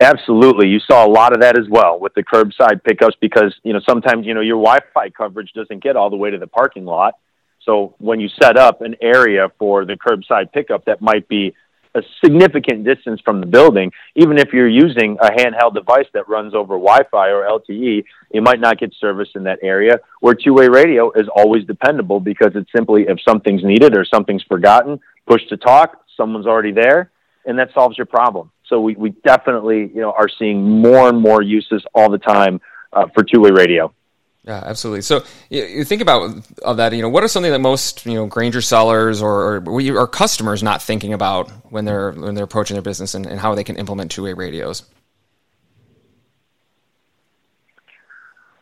[0.00, 0.68] Absolutely.
[0.68, 3.80] You saw a lot of that as well with the curbside pickups because, you know,
[3.88, 7.14] sometimes, you know, your Wi-Fi coverage doesn't get all the way to the parking lot.
[7.60, 11.54] So when you set up an area for the curbside pickup that might be
[11.94, 16.54] a significant distance from the building, even if you're using a handheld device that runs
[16.54, 19.98] over Wi-Fi or LTE, you might not get service in that area.
[20.20, 25.00] Where two-way radio is always dependable because it's simply if something's needed or something's forgotten,
[25.26, 27.10] push to talk, someone's already there,
[27.44, 28.50] and that solves your problem.
[28.66, 32.60] So we, we definitely, you know, are seeing more and more uses all the time
[32.92, 33.92] uh, for two-way radio.
[34.44, 35.02] Yeah, absolutely.
[35.02, 36.92] So you, you, think about of that.
[36.92, 40.64] You know, what are something that most you know Grainger sellers or or, or customers
[40.64, 43.76] not thinking about when they're when they're approaching their business and, and how they can
[43.76, 44.82] implement two-way radios?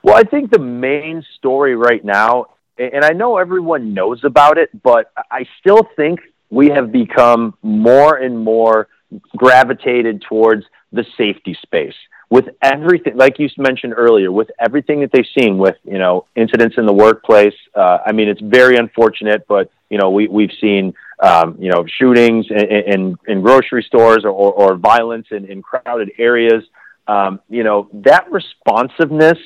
[0.03, 2.47] Well, I think the main story right now,
[2.79, 6.21] and I know everyone knows about it, but I still think
[6.51, 8.89] we have become more and more
[9.37, 11.95] gravitated towards the safety space
[12.31, 16.77] with everything like you mentioned earlier with everything that they've seen with you know incidents
[16.79, 20.95] in the workplace uh, i mean it's very unfortunate but you know we, we've seen
[21.21, 25.61] um, you know shootings in, in, in grocery stores or, or, or violence in, in
[25.61, 26.65] crowded areas
[27.09, 29.39] um, you know that responsiveness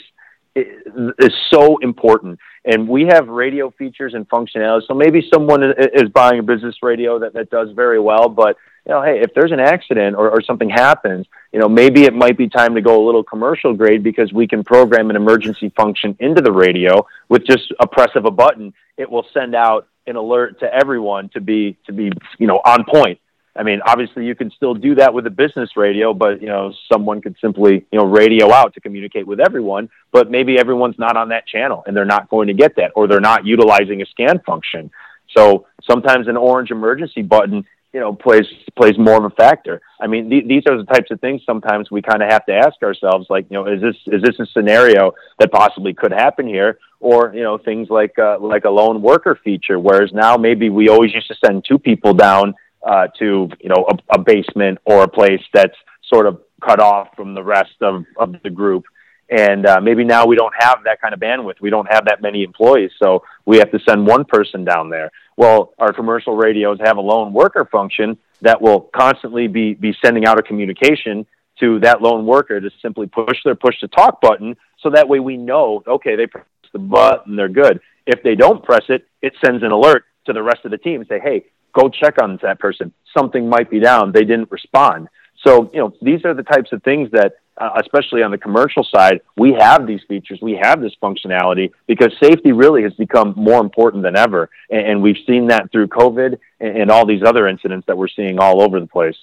[0.57, 2.39] is so important.
[2.65, 4.83] And we have radio features and functionality.
[4.87, 8.57] So maybe someone is buying a business radio that, that does very well, but
[8.87, 12.15] you know, hey, if there's an accident or, or something happens, you know, maybe it
[12.15, 15.71] might be time to go a little commercial grade because we can program an emergency
[15.71, 18.75] function into the radio with just a press of a button.
[18.97, 22.85] It will send out an alert to everyone to be to be you know on
[22.85, 23.19] point
[23.57, 26.73] I mean, obviously you can still do that with a business radio, but you know,
[26.93, 31.17] someone could simply, you know, radio out to communicate with everyone, but maybe everyone's not
[31.17, 34.07] on that channel and they're not going to get that or they're not utilizing a
[34.07, 34.91] scan function.
[35.37, 37.65] So sometimes an orange emergency button,
[37.95, 39.81] you know, plays plays more of a factor.
[40.01, 42.53] I mean, th- these are the types of things sometimes we kind of have to
[42.53, 46.45] ask ourselves, like, you know, is this is this a scenario that possibly could happen
[46.45, 50.71] here, or you know, things like uh, like a lone worker feature, whereas now maybe
[50.71, 54.79] we always used to send two people down uh, to you know a, a, basement
[54.85, 55.77] or a place that's
[56.13, 58.85] sort of cut off from the rest of, of the group.
[59.31, 61.61] And uh, maybe now we don't have that kind of bandwidth.
[61.61, 65.11] We don't have that many employees, so we have to send one person down there.
[65.37, 70.27] Well, our commercial radios have a lone worker function that will constantly be be sending
[70.27, 71.27] out a communication
[71.61, 75.21] to that lone worker to simply push their push to talk button, so that way
[75.21, 77.81] we know okay they press the button they're good.
[78.07, 81.01] If they don't press it, it sends an alert to the rest of the team
[81.01, 82.93] and say, hey, go check on that person.
[83.17, 84.13] Something might be down.
[84.13, 85.09] They didn't respond.
[85.47, 88.85] So, you know, these are the types of things that, uh, especially on the commercial
[88.85, 93.61] side, we have these features, we have this functionality because safety really has become more
[93.61, 94.51] important than ever.
[94.71, 98.09] And, and we've seen that through COVID and, and, all these other incidents that we're
[98.09, 99.17] seeing all over the place.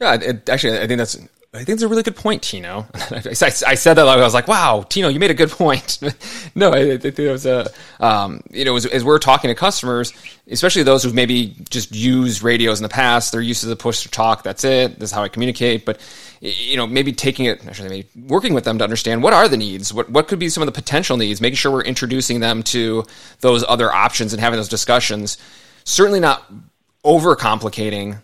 [0.00, 1.18] Yeah, it, actually, I think that's
[1.54, 2.86] I think it's a really good point, Tino.
[2.94, 5.98] I, I, said that I was like, "Wow, Tino, you made a good point."
[6.54, 9.54] no, I, I think it was a, um, you know, as, as, we're talking to
[9.54, 10.12] customers,
[10.48, 14.02] especially those who've maybe just used radios in the past, they're used to the push
[14.02, 14.42] to talk.
[14.42, 14.98] That's it.
[14.98, 15.86] This is how I communicate.
[15.86, 16.00] But
[16.40, 19.56] you know, maybe taking it, actually, maybe working with them to understand what are the
[19.56, 22.62] needs, what what could be some of the potential needs, making sure we're introducing them
[22.64, 23.04] to
[23.40, 25.38] those other options and having those discussions.
[25.84, 26.52] Certainly not
[27.04, 28.20] overcomplicating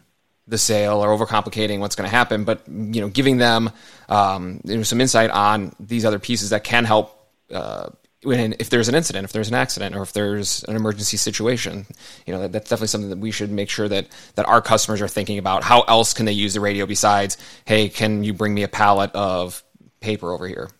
[0.49, 3.71] the sale or overcomplicating what's going to happen, but you know, giving them
[4.09, 7.19] um, some insight on these other pieces that can help
[7.53, 7.89] uh,
[8.23, 11.87] when if there's an incident, if there's an accident, or if there's an emergency situation.
[12.27, 15.01] You know, that, that's definitely something that we should make sure that that our customers
[15.03, 15.65] are thinking about.
[15.65, 19.11] How else can they use the radio besides, hey, can you bring me a pallet
[19.15, 19.63] of
[20.01, 20.71] paper over here?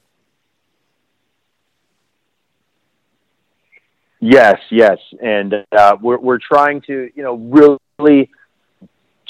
[4.21, 8.31] Yes, yes, and uh, we're we're trying to you know really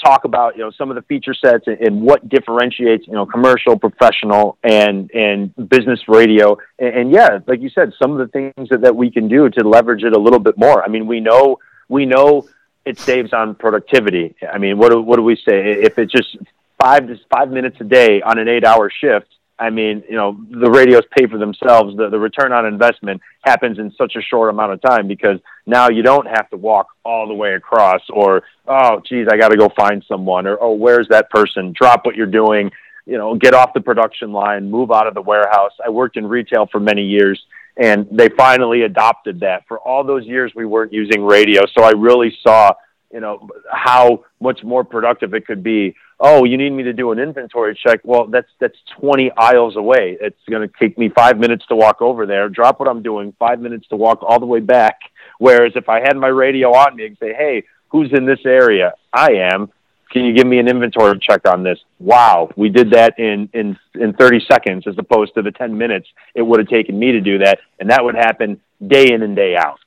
[0.03, 3.25] talk about you know some of the feature sets and, and what differentiates you know
[3.25, 6.57] commercial, professional, and and business radio.
[6.79, 9.49] And, and, yeah, like you said, some of the things that, that we can do
[9.49, 10.83] to leverage it a little bit more.
[10.83, 12.47] I mean, we know we know
[12.85, 14.35] it saves on productivity.
[14.51, 15.71] I mean, what do, what do we say?
[15.71, 16.37] If it's just
[16.81, 19.27] five to five minutes a day on an eight hour shift,
[19.59, 21.95] I mean, you know, the radios pay for themselves.
[21.95, 25.89] The, the return on investment happens in such a short amount of time because now
[25.89, 29.57] you don't have to walk all the way across or, oh, geez, I got to
[29.57, 31.73] go find someone or, oh, where's that person?
[31.79, 32.71] Drop what you're doing,
[33.05, 35.73] you know, get off the production line, move out of the warehouse.
[35.85, 37.41] I worked in retail for many years
[37.77, 39.67] and they finally adopted that.
[39.67, 41.61] For all those years, we weren't using radio.
[41.77, 42.73] So I really saw,
[43.11, 47.11] you know, how much more productive it could be oh, you need me to do
[47.11, 47.99] an inventory check.
[48.03, 50.17] Well, that's that's 20 aisles away.
[50.19, 53.33] It's going to take me five minutes to walk over there, drop what I'm doing,
[53.37, 54.99] five minutes to walk all the way back.
[55.37, 58.93] Whereas if I had my radio on me and say, hey, who's in this area?
[59.11, 59.69] I am.
[60.11, 61.79] Can you give me an inventory check on this?
[61.99, 66.07] Wow, we did that in in in 30 seconds as opposed to the 10 minutes
[66.33, 69.35] it would have taken me to do that, and that would happen day in and
[69.35, 69.79] day out.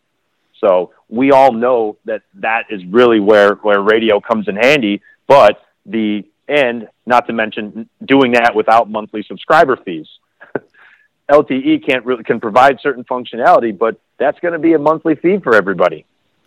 [0.60, 5.62] So we all know that that is really where where radio comes in handy, but
[5.86, 10.06] the and not to mention doing that without monthly subscriber fees.
[11.30, 15.38] LTE can't really can provide certain functionality, but that's going to be a monthly fee
[15.42, 16.04] for everybody.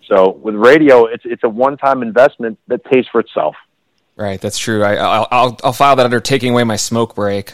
[0.08, 3.56] So with radio, it's it's a one time investment that pays for itself.
[4.16, 4.84] Right, that's true.
[4.84, 7.54] I, will I'll I'll file that under taking away my smoke break.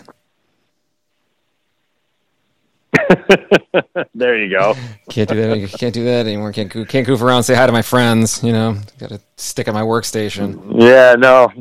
[4.15, 4.73] there you go.
[5.09, 5.77] can't do that.
[5.79, 6.53] Can't do that anymore.
[6.53, 7.43] Can't can't goof around.
[7.43, 8.43] Say hi to my friends.
[8.43, 10.79] You know, got to stick at my workstation.
[10.79, 11.51] Yeah, no,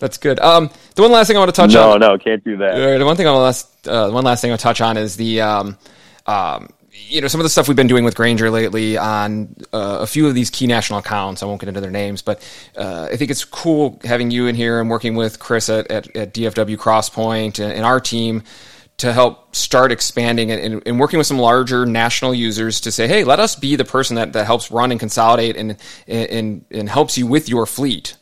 [0.00, 0.40] that's good.
[0.40, 2.00] Um, the one last thing I want to touch no, on.
[2.00, 2.74] No, no, can't do that.
[2.74, 5.16] Uh, the one thing I want to uh, one last thing I'll touch on is
[5.16, 5.78] the um,
[6.26, 9.98] um, you know some of the stuff we've been doing with Grainger lately on uh,
[10.00, 11.42] a few of these key national accounts.
[11.42, 12.42] I won't get into their names, but
[12.76, 16.16] uh, I think it's cool having you in here and working with Chris at, at,
[16.16, 18.42] at DFW Crosspoint and, and, our team
[18.98, 23.24] to help start expanding and, and, working with some larger national users to say, hey,
[23.24, 25.76] let us be the person that, that helps run and consolidate and,
[26.06, 28.16] and, and helps you with your fleet.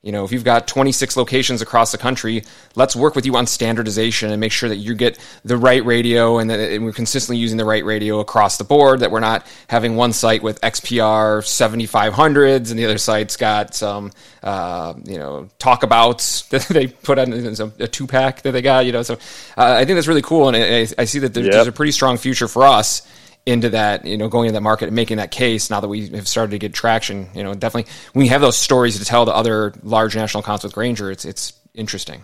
[0.00, 2.44] You know, if you've got 26 locations across the country,
[2.76, 6.38] let's work with you on standardization and make sure that you get the right radio
[6.38, 9.44] and that and we're consistently using the right radio across the board, that we're not
[9.66, 14.12] having one site with XPR 7500s and the other site's got some,
[14.44, 17.32] uh, you know, talkabouts that they put on
[17.80, 19.02] a two pack that they got, you know.
[19.02, 20.46] So uh, I think that's really cool.
[20.46, 21.54] And I, I see that there's, yep.
[21.54, 23.02] there's a pretty strong future for us
[23.48, 26.08] into that, you know, going into that market and making that case now that we
[26.10, 29.24] have started to get traction, you know, definitely when you have those stories to tell
[29.24, 32.22] to other large national accounts with Grainger, it's, it's interesting.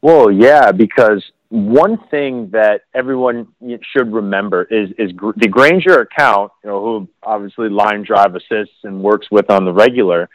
[0.00, 3.48] Well, yeah, because one thing that everyone
[3.92, 9.02] should remember is, is the Grainger account, you know, who obviously line drive assists and
[9.02, 10.28] works with on the regular,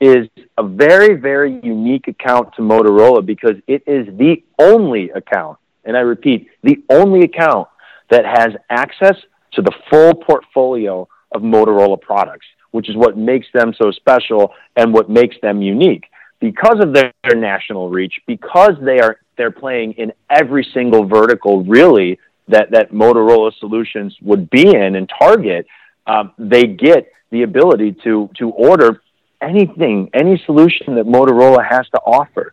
[0.00, 5.96] is a very, very unique account to Motorola because it is the only account and
[5.96, 7.68] I repeat, the only account
[8.10, 9.16] that has access
[9.52, 14.92] to the full portfolio of Motorola products, which is what makes them so special and
[14.92, 16.04] what makes them unique.
[16.40, 22.18] Because of their, national reach, because they are they're playing in every single vertical really
[22.48, 25.66] that, that Motorola solutions would be in and target,
[26.06, 29.02] um, they get the ability to to order
[29.42, 32.52] anything, any solution that Motorola has to offer.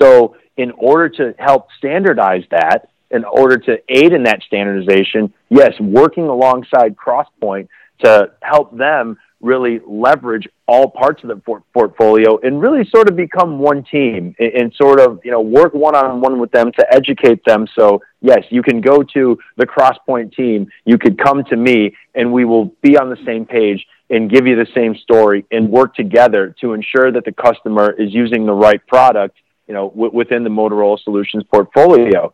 [0.00, 5.72] So in order to help standardize that, in order to aid in that standardization, yes,
[5.80, 7.68] working alongside Crosspoint
[8.04, 13.16] to help them really leverage all parts of the port- portfolio and really sort of
[13.16, 16.72] become one team and, and sort of you know work one on one with them
[16.72, 17.66] to educate them.
[17.78, 22.32] So yes you can go to the crosspoint team you could come to me and
[22.32, 25.94] we will be on the same page and give you the same story and work
[25.94, 29.36] together to ensure that the customer is using the right product
[29.66, 32.32] you know, w- within the Motorola Solutions portfolio.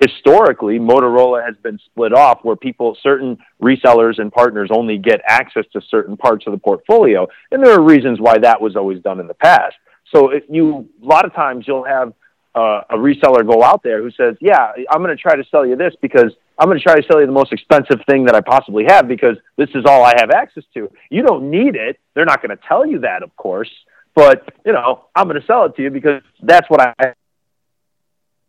[0.00, 5.64] Historically, Motorola has been split off where people, certain resellers and partners only get access
[5.74, 7.26] to certain parts of the portfolio.
[7.50, 9.76] And there are reasons why that was always done in the past.
[10.14, 12.14] So if you, a lot of times you'll have
[12.54, 15.66] uh, a reseller go out there who says, yeah, I'm going to try to sell
[15.66, 18.34] you this because I'm going to try to sell you the most expensive thing that
[18.34, 20.90] I possibly have because this is all I have access to.
[21.10, 22.00] You don't need it.
[22.14, 23.70] They're not going to tell you that, of course.
[24.14, 27.14] But you know, I'm going to sell it to you because that's what I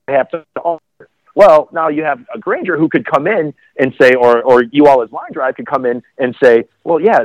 [0.07, 0.81] have to offer.
[1.33, 4.87] Well, now you have a Grainger who could come in and say, or or you
[4.87, 7.19] all as line drive could come in and say, well, yeah,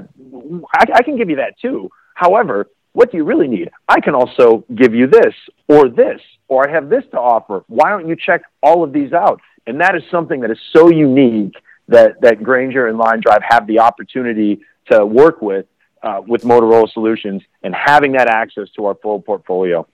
[0.74, 1.90] I, I can give you that too.
[2.14, 3.70] However, what do you really need?
[3.88, 5.34] I can also give you this
[5.68, 7.62] or this, or I have this to offer.
[7.68, 9.40] Why don't you check all of these out?
[9.66, 11.54] And that is something that is so unique
[11.88, 14.60] that, that Grainger and Line Drive have the opportunity
[14.90, 15.66] to work with
[16.02, 19.86] uh, with Motorola Solutions and having that access to our full portfolio.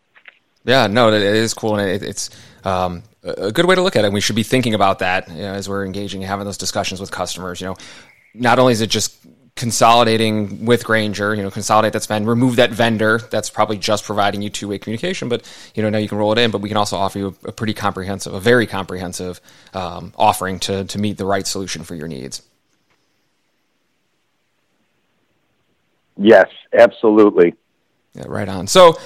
[0.64, 2.30] Yeah, no, it is cool, and it, it's
[2.64, 4.12] um, a good way to look at it.
[4.12, 7.00] We should be thinking about that you know, as we're engaging and having those discussions
[7.00, 7.60] with customers.
[7.60, 7.76] You know,
[8.34, 9.16] not only is it just
[9.54, 14.40] consolidating with Grainger, you know, consolidate that spend, remove that vendor that's probably just providing
[14.40, 16.50] you two way communication, but you know now you can roll it in.
[16.50, 19.40] But we can also offer you a, a pretty comprehensive, a very comprehensive
[19.74, 22.42] um, offering to to meet the right solution for your needs.
[26.22, 27.54] Yes, absolutely.
[28.14, 28.66] Yeah, right on.
[28.66, 28.96] So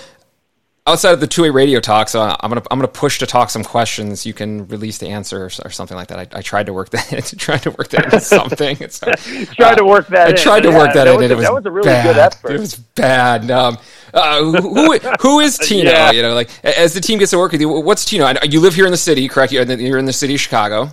[0.87, 3.51] outside of the two way radio talks, uh, I'm gonna I'm gonna push to talk
[3.51, 4.27] some questions.
[4.27, 6.19] You can release the answer or, or something like that.
[6.19, 8.77] I, I, tried to work that tried to work that into something.
[8.89, 9.11] So,
[9.55, 10.29] tried uh, to work that.
[10.29, 10.37] I in.
[10.37, 11.17] tried to yeah, work that, that in.
[11.17, 12.05] Was, it was that was a really bad.
[12.05, 12.51] good effort.
[12.53, 13.51] It was bad.
[13.51, 13.79] Um,
[14.13, 15.91] uh, who who is Tino?
[15.91, 16.11] yeah.
[16.11, 18.33] You know, like as the team gets to work with you, what's Tino?
[18.45, 19.53] You live here in the city, correct?
[19.53, 20.91] You're in the city of Chicago.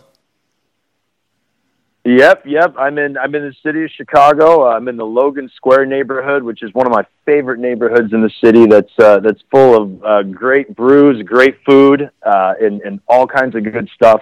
[2.05, 2.75] Yep, yep.
[2.77, 3.17] I'm in.
[3.17, 4.67] I'm in the city of Chicago.
[4.67, 8.31] I'm in the Logan Square neighborhood, which is one of my favorite neighborhoods in the
[8.43, 8.65] city.
[8.65, 13.55] That's uh, that's full of uh, great brews, great food, uh, and and all kinds
[13.55, 14.21] of good stuff.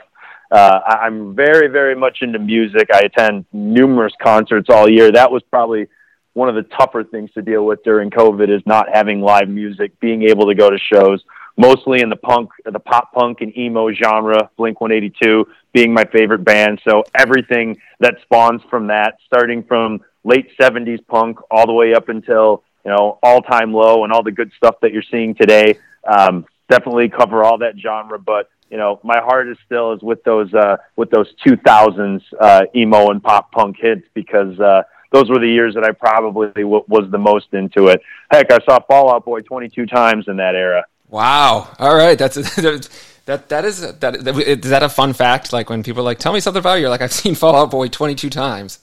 [0.52, 2.90] Uh, I'm very, very much into music.
[2.94, 5.12] I attend numerous concerts all year.
[5.12, 5.88] That was probably
[6.34, 10.00] one of the tougher things to deal with during COVID is not having live music,
[10.00, 11.24] being able to go to shows
[11.62, 14.50] mostly in the punk, the pop punk and emo genre.
[14.58, 16.82] Blink 182 being my favorite band.
[16.88, 22.10] So everything that spawns from that, starting from late 70s punk all the way up
[22.10, 25.78] until you know all time low and all the good stuff that you're seeing today.
[26.04, 30.24] Um, definitely cover all that genre, but you know my heart is still is with
[30.24, 34.60] those uh, with those 2000s uh, emo and pop punk hits because.
[34.60, 34.82] Uh,
[35.14, 38.02] those were the years that I probably w- was the most into it.
[38.32, 40.86] Heck, I saw Fall Out Boy 22 times in that era.
[41.12, 41.68] Wow.
[41.78, 42.18] All right.
[42.18, 42.36] That's
[43.26, 43.50] that.
[43.50, 44.16] That is that.
[44.16, 45.54] Is that a fun fact?
[45.54, 47.56] Like when people are like, "Tell me something about you," you're like, "I've seen Fall
[47.56, 48.80] Out Boy 22 times."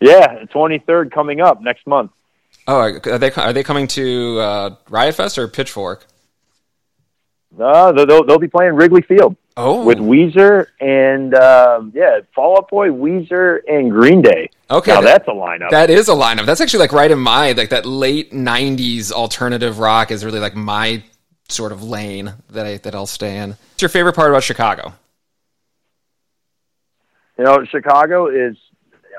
[0.00, 2.12] Yeah, 23rd coming up next month.
[2.68, 6.06] Oh, are they are they coming to uh, Riot Fest or Pitchfork?
[7.58, 9.34] Uh, they'll, they'll be playing Wrigley Field.
[9.60, 14.50] Oh, with Weezer and um, yeah, Fall Out Boy, Weezer, and Green Day.
[14.70, 15.70] Okay, now that's a lineup.
[15.70, 16.46] That is a lineup.
[16.46, 20.54] That's actually like right in my like that late '90s alternative rock is really like
[20.54, 21.02] my
[21.48, 23.50] sort of lane that I that I'll stay in.
[23.50, 24.94] What's your favorite part about Chicago?
[27.36, 28.56] You know, Chicago is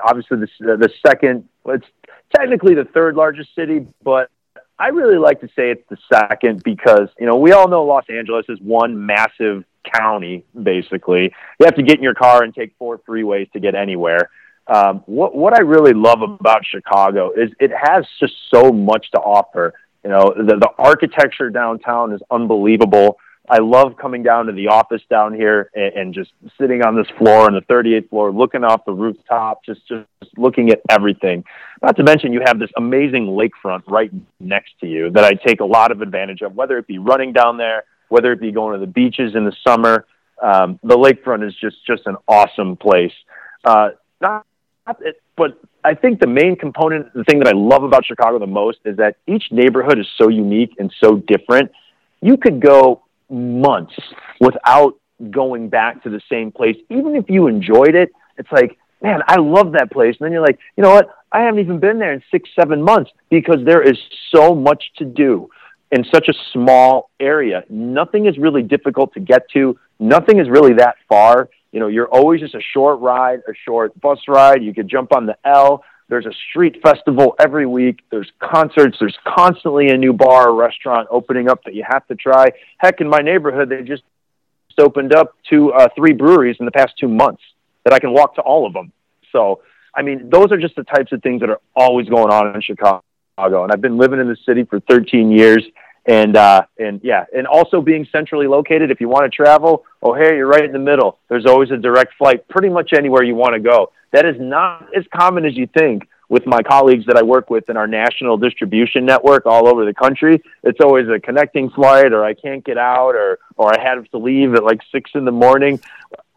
[0.02, 1.50] obviously the the second.
[1.66, 1.86] It's
[2.34, 4.30] technically the third largest city, but
[4.78, 8.06] I really like to say it's the second because you know we all know Los
[8.08, 10.44] Angeles is one massive county.
[10.60, 14.30] Basically, you have to get in your car and take four freeways to get anywhere.
[14.66, 19.18] Um, what what I really love about Chicago is it has just so much to
[19.18, 19.74] offer.
[20.04, 23.18] You know, the the architecture downtown is unbelievable.
[23.48, 27.08] I love coming down to the office down here and, and just sitting on this
[27.18, 30.06] floor on the 38th floor, looking off the rooftop, just just
[30.36, 31.42] looking at everything.
[31.82, 35.60] Not to mention, you have this amazing lakefront right next to you that I take
[35.60, 38.78] a lot of advantage of, whether it be running down there, whether it be going
[38.78, 40.06] to the beaches in the summer.
[40.42, 43.12] Um, the lakefront is just just an awesome place.
[43.64, 43.90] Uh,
[44.20, 44.46] not,
[44.86, 48.38] not it, but I think the main component, the thing that I love about Chicago
[48.38, 51.72] the most, is that each neighborhood is so unique and so different.
[52.20, 53.94] You could go months
[54.40, 54.96] without
[55.30, 56.76] going back to the same place.
[56.90, 60.16] Even if you enjoyed it, it's like, man, I love that place.
[60.18, 61.08] And then you're like, you know what?
[61.32, 63.96] I haven't even been there in six, seven months because there is
[64.34, 65.48] so much to do
[65.90, 67.64] in such a small area.
[67.68, 69.78] Nothing is really difficult to get to.
[69.98, 71.50] Nothing is really that far.
[71.72, 74.62] You know, you're always just a short ride, a short bus ride.
[74.62, 75.84] You could jump on the L.
[76.08, 78.00] There's a street festival every week.
[78.10, 78.96] There's concerts.
[78.98, 82.48] There's constantly a new bar or restaurant opening up that you have to try.
[82.78, 84.02] Heck, in my neighborhood, they just
[84.78, 87.42] opened up two, uh, three breweries in the past two months
[87.84, 88.92] that I can walk to all of them.
[89.30, 89.60] So,
[89.94, 92.60] I mean, those are just the types of things that are always going on in
[92.62, 93.02] Chicago.
[93.48, 95.64] And I've been living in the city for 13 years.
[96.06, 98.90] And, uh, and yeah, and also being centrally located.
[98.90, 101.18] If you want to travel, O'Hare, you're right in the middle.
[101.28, 103.92] There's always a direct flight pretty much anywhere you want to go.
[104.12, 107.68] That is not as common as you think with my colleagues that I work with
[107.68, 110.42] in our national distribution network all over the country.
[110.62, 114.18] It's always a connecting flight, or I can't get out, or or I have to
[114.18, 115.80] leave at like six in the morning.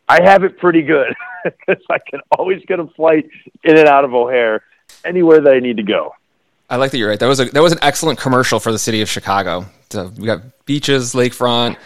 [0.09, 3.29] I have it pretty good because I can always get a flight
[3.63, 4.63] in and out of O'Hare
[5.05, 6.13] anywhere that I need to go.
[6.69, 7.19] I like that you're right.
[7.19, 9.65] That was a that was an excellent commercial for the city of Chicago.
[9.89, 11.77] So we got beaches, lakefront,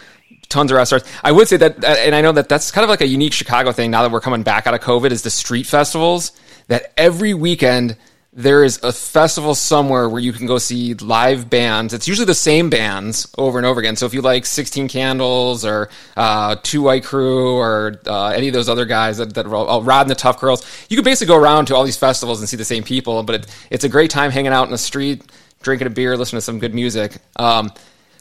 [0.48, 1.08] tons of restaurants.
[1.22, 3.72] I would say that, and I know that that's kind of like a unique Chicago
[3.72, 3.90] thing.
[3.90, 6.32] Now that we're coming back out of COVID, is the street festivals
[6.68, 7.96] that every weekend
[8.38, 11.92] there is a festival somewhere where you can go see live bands.
[11.92, 13.96] It's usually the same bands over and over again.
[13.96, 18.54] So if you like 16 Candles or uh, Too White Crew or uh, any of
[18.54, 21.36] those other guys that, that uh, Rod and the Tough Girls, you can basically go
[21.36, 23.24] around to all these festivals and see the same people.
[23.24, 25.24] But it, it's a great time hanging out in the street,
[25.60, 27.16] drinking a beer, listening to some good music.
[27.34, 27.72] Um,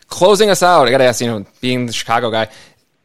[0.08, 2.50] closing us out, I got to ask, you know, being the Chicago guy,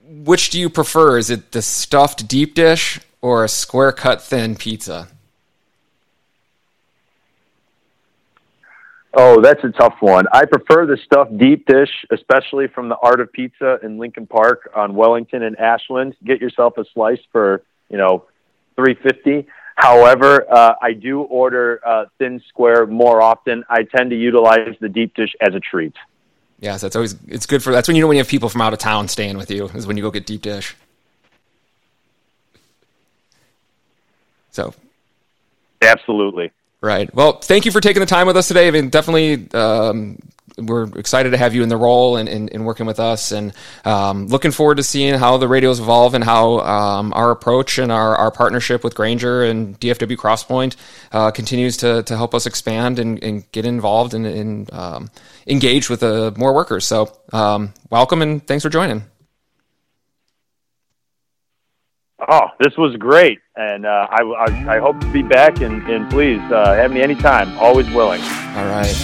[0.02, 1.18] which do you prefer?
[1.18, 5.08] Is it the stuffed deep dish or a square cut thin pizza?
[9.14, 10.26] Oh, that's a tough one.
[10.32, 14.70] I prefer the stuffed deep dish, especially from the Art of Pizza in Lincoln Park
[14.74, 16.16] on Wellington and Ashland.
[16.24, 18.24] Get yourself a slice for you know
[18.74, 19.46] three fifty.
[19.76, 23.64] However, uh, I do order uh, thin square more often.
[23.68, 25.94] I tend to utilize the deep dish as a treat.
[26.60, 28.62] Yes, that's always it's good for that's when you know when you have people from
[28.62, 30.74] out of town staying with you is when you go get deep dish.
[34.52, 34.74] So,
[35.82, 36.52] absolutely.
[36.82, 37.14] Right.
[37.14, 38.66] Well, thank you for taking the time with us today.
[38.66, 40.18] I mean, definitely, um,
[40.58, 43.52] we're excited to have you in the role and, and, and working with us, and
[43.84, 47.92] um, looking forward to seeing how the radios evolve and how um, our approach and
[47.92, 50.74] our, our partnership with Grainger and DFW Crosspoint
[51.12, 55.10] uh, continues to, to help us expand and, and get involved and, and um,
[55.46, 56.84] engage with uh, more workers.
[56.84, 59.04] So, um, welcome and thanks for joining.
[62.28, 65.60] Oh, this was great, and uh, I, I, I, hope to be back.
[65.60, 67.58] And, and please uh, have me anytime.
[67.58, 68.20] Always willing.
[68.20, 68.94] All right.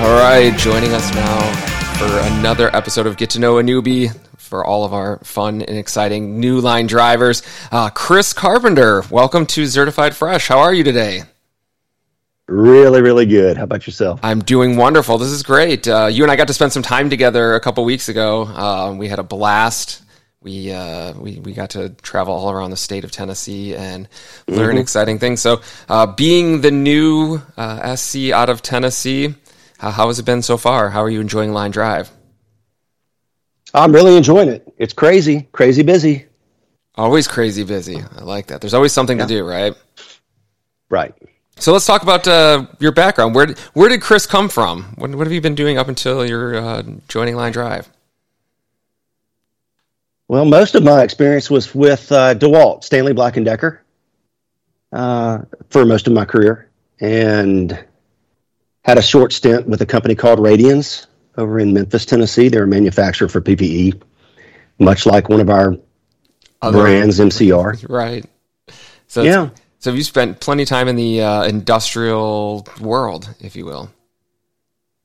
[0.00, 1.52] All right, joining us now
[1.98, 5.76] for another episode of Get to Know a Newbie for all of our fun and
[5.76, 7.42] exciting new line drivers.
[7.70, 10.48] Uh, Chris Carpenter, welcome to Certified Fresh.
[10.48, 11.24] How are you today?
[12.48, 13.58] Really, really good.
[13.58, 14.20] How about yourself?
[14.22, 15.18] I'm doing wonderful.
[15.18, 15.86] This is great.
[15.86, 18.44] Uh, you and I got to spend some time together a couple weeks ago.
[18.44, 20.02] Uh, we had a blast.
[20.40, 24.08] We, uh, we we got to travel all around the state of Tennessee and
[24.46, 24.78] learn mm-hmm.
[24.78, 25.42] exciting things.
[25.42, 29.34] So, uh, being the new uh, SC out of Tennessee,
[29.78, 30.88] how has it been so far?
[30.88, 32.10] How are you enjoying Line Drive?
[33.74, 34.72] I'm really enjoying it.
[34.78, 36.26] It's crazy, crazy busy.
[36.94, 38.00] Always crazy busy.
[38.00, 38.62] I like that.
[38.62, 39.26] There's always something yeah.
[39.26, 39.74] to do, right?
[40.88, 41.14] Right.
[41.58, 43.34] So let's talk about uh, your background.
[43.34, 44.84] Where where did Chris come from?
[44.96, 47.88] What, what have you been doing up until you're uh, joining Line Drive?
[50.28, 53.82] Well, most of my experience was with uh, DeWalt, Stanley Black and Decker,
[54.92, 55.38] uh,
[55.70, 56.68] for most of my career,
[57.00, 57.84] and
[58.84, 61.06] had a short stint with a company called Radians
[61.36, 62.48] over in Memphis, Tennessee.
[62.48, 64.00] They're a manufacturer for PPE,
[64.78, 65.76] much like one of our
[66.62, 67.88] Other, brands, MCR.
[67.88, 68.24] Right.
[69.08, 69.48] So yeah
[69.78, 73.90] so you spent plenty of time in the uh, industrial world, if you will.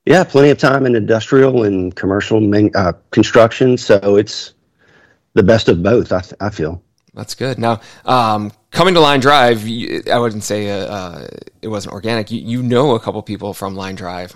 [0.06, 2.42] Yeah, plenty of time in industrial and commercial
[2.76, 3.78] uh, construction.
[3.78, 4.52] So it's
[5.32, 6.12] the best of both.
[6.12, 6.82] I, th- I feel.
[7.14, 7.58] That's good.
[7.58, 11.28] Now, um, coming to Line Drive, you, I wouldn't say uh, uh,
[11.62, 12.30] it wasn't organic.
[12.30, 14.34] You, you, know a couple people from Line Drive.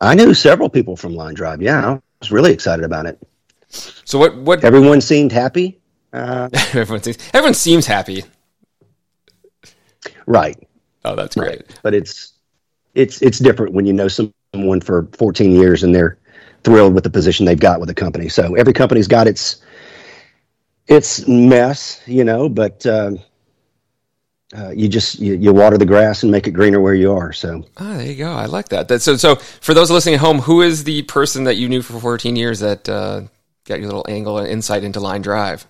[0.00, 1.60] I knew several people from Line Drive.
[1.60, 3.18] Yeah, I was really excited about it.
[3.68, 4.36] So what?
[4.36, 4.64] What?
[4.64, 5.80] Everyone seemed happy.
[6.12, 8.24] Uh, everyone seems everyone seems happy.
[10.30, 10.56] Right.
[11.04, 11.48] Oh, that's great.
[11.48, 11.80] Right.
[11.82, 12.34] But it's
[12.94, 16.18] it's it's different when you know someone for 14 years and they're
[16.62, 18.28] thrilled with the position they've got with the company.
[18.28, 19.60] So every company's got its
[20.86, 23.12] its mess, you know, but uh,
[24.56, 27.32] uh, you just you, you, water the grass and make it greener where you are.
[27.32, 28.30] So ah, there you go.
[28.30, 28.86] I like that.
[28.86, 31.82] that so so for those listening at home, who is the person that you knew
[31.82, 33.22] for 14 years that uh,
[33.66, 35.66] got your little angle and insight into Line Drive?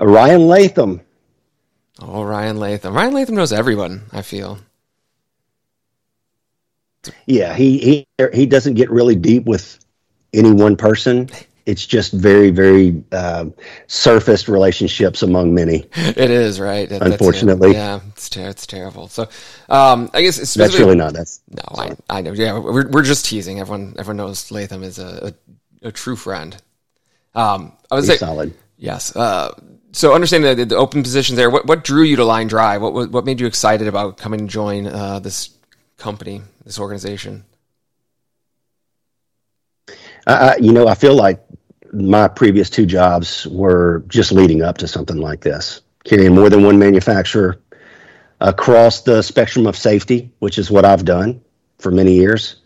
[0.00, 1.00] Ryan Latham.
[2.00, 2.94] Oh, Ryan Latham.
[2.94, 4.02] Ryan Latham knows everyone.
[4.12, 4.58] I feel.
[7.26, 9.84] Yeah, he he he doesn't get really deep with
[10.32, 11.28] any one person.
[11.66, 13.46] It's just very very uh,
[13.86, 15.86] surfaced relationships among many.
[15.96, 16.90] It is right.
[16.90, 19.08] Unfortunately, yeah, it's ter- it's terrible.
[19.08, 19.28] So,
[19.68, 21.62] um, I guess that's really not that's no.
[21.68, 22.32] I, I know.
[22.32, 23.60] Yeah, we're we're just teasing.
[23.60, 25.32] Everyone everyone knows Latham is a
[25.82, 26.56] a, a true friend.
[27.34, 28.54] Um, I was say, solid.
[28.76, 29.14] Yes.
[29.14, 29.54] Uh,
[29.92, 32.82] so understanding the, the, open positions there, what, what drew you to Line Drive?
[32.82, 35.50] What, what made you excited about coming to join uh, this
[35.96, 37.44] company, this organization?
[40.26, 41.42] Uh, you know, I feel like
[41.92, 46.62] my previous two jobs were just leading up to something like this, carrying more than
[46.62, 47.60] one manufacturer
[48.40, 51.40] across the spectrum of safety, which is what I've done
[51.78, 52.56] for many years.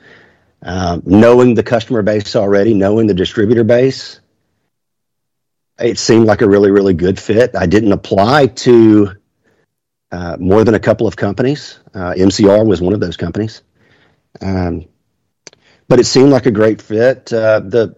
[0.62, 4.20] Um, knowing the customer base already, knowing the distributor base,
[5.78, 7.54] it seemed like a really, really good fit.
[7.56, 9.16] I didn't apply to
[10.12, 11.80] uh, more than a couple of companies.
[11.92, 13.62] Uh, MCR was one of those companies.
[14.40, 14.86] Um,
[15.88, 17.32] but it seemed like a great fit.
[17.32, 17.96] Uh, the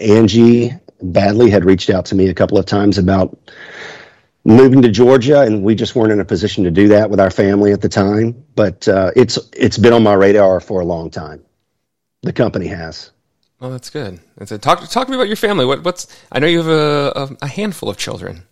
[0.00, 3.38] Angie badly had reached out to me a couple of times about
[4.44, 7.30] moving to Georgia, and we just weren't in a position to do that with our
[7.30, 8.44] family at the time.
[8.54, 11.44] But uh, it's it's been on my radar for a long time.
[12.22, 13.10] The company has.
[13.60, 14.20] Well, that's good.
[14.36, 14.62] That's it.
[14.62, 15.64] Talk talk to me about your family.
[15.64, 18.42] What what's I know you have a, a, handful of children.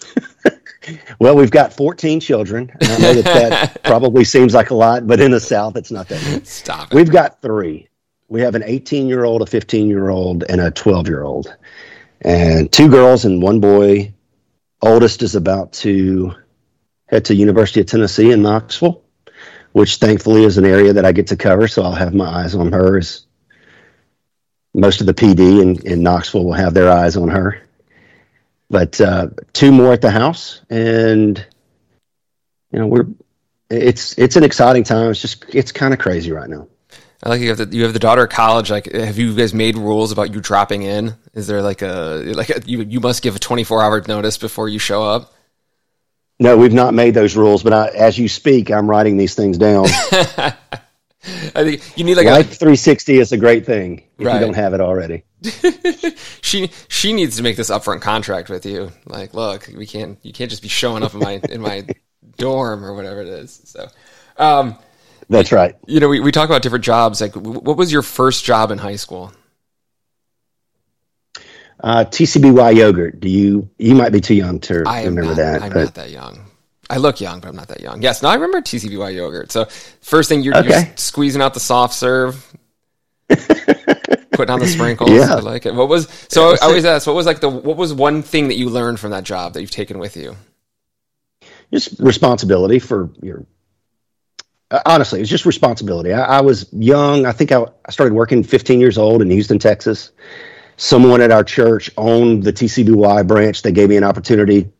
[1.20, 2.72] well, we've got 14 children.
[2.80, 5.90] And I know that that probably seems like a lot, but in the South, it's
[5.90, 6.44] not that many.
[6.44, 6.96] Stop it.
[6.96, 7.88] We've got three.
[8.28, 11.54] We have an 18 year old, a 15 year old, and a 12 year old,
[12.22, 14.12] and two girls and one boy.
[14.80, 16.34] Oldest is about to
[17.06, 19.00] head to University of Tennessee in Knoxville,
[19.72, 21.68] which thankfully is an area that I get to cover.
[21.68, 23.26] So I'll have my eyes on her as
[24.74, 27.60] most of the PD in, in Knoxville will have their eyes on her.
[28.70, 31.44] But uh, two more at the house, and
[32.70, 33.06] you know we're
[33.68, 35.10] it's it's an exciting time.
[35.10, 36.68] It's just it's kind of crazy right now.
[37.22, 38.70] I like you have the you have the daughter at college.
[38.70, 41.14] Like, have you guys made rules about you dropping in?
[41.34, 44.38] Is there like a like a, you you must give a twenty four hour notice
[44.38, 45.32] before you show up?
[46.40, 47.62] No, we've not made those rules.
[47.62, 49.86] But I, as you speak, I'm writing these things down.
[51.54, 54.34] I think you need like Life 360 is a great thing if Right.
[54.34, 55.22] you don't have it already.
[56.42, 58.90] she she needs to make this upfront contract with you.
[59.06, 61.86] Like, look, we can't you can't just be showing up in my in my
[62.38, 63.60] dorm or whatever it is.
[63.64, 63.88] So,
[64.36, 64.76] um,
[65.28, 65.76] That's right.
[65.86, 67.20] you know, we we talk about different jobs.
[67.20, 69.32] Like, what was your first job in high school?
[71.80, 73.20] Uh, TCBY yogurt.
[73.20, 73.68] Do you?
[73.78, 75.62] You might be too young to I remember not, that.
[75.62, 76.41] I'm but not that young.
[76.92, 78.02] I look young, but I'm not that young.
[78.02, 79.50] Yes, no, I remember TCBY yogurt.
[79.50, 79.64] So
[80.02, 82.54] first thing you're, you're squeezing out the soft serve,
[83.28, 85.10] putting on the sprinkles.
[85.10, 85.34] Yeah.
[85.34, 85.74] I like it.
[85.74, 86.52] What was so?
[86.54, 89.10] I always ask, what was like the what was one thing that you learned from
[89.12, 90.36] that job that you've taken with you?
[91.72, 93.46] just responsibility for your.
[94.70, 96.12] uh, Honestly, was just responsibility.
[96.12, 97.24] I, I was young.
[97.24, 100.12] I think I, I started working 15 years old in Houston, Texas.
[100.76, 103.62] Someone at our church owned the TCBY branch.
[103.62, 104.70] They gave me an opportunity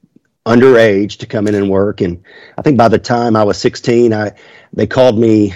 [0.46, 2.00] underage to come in and work.
[2.00, 2.22] And
[2.58, 4.32] I think by the time I was 16, I
[4.72, 5.54] they called me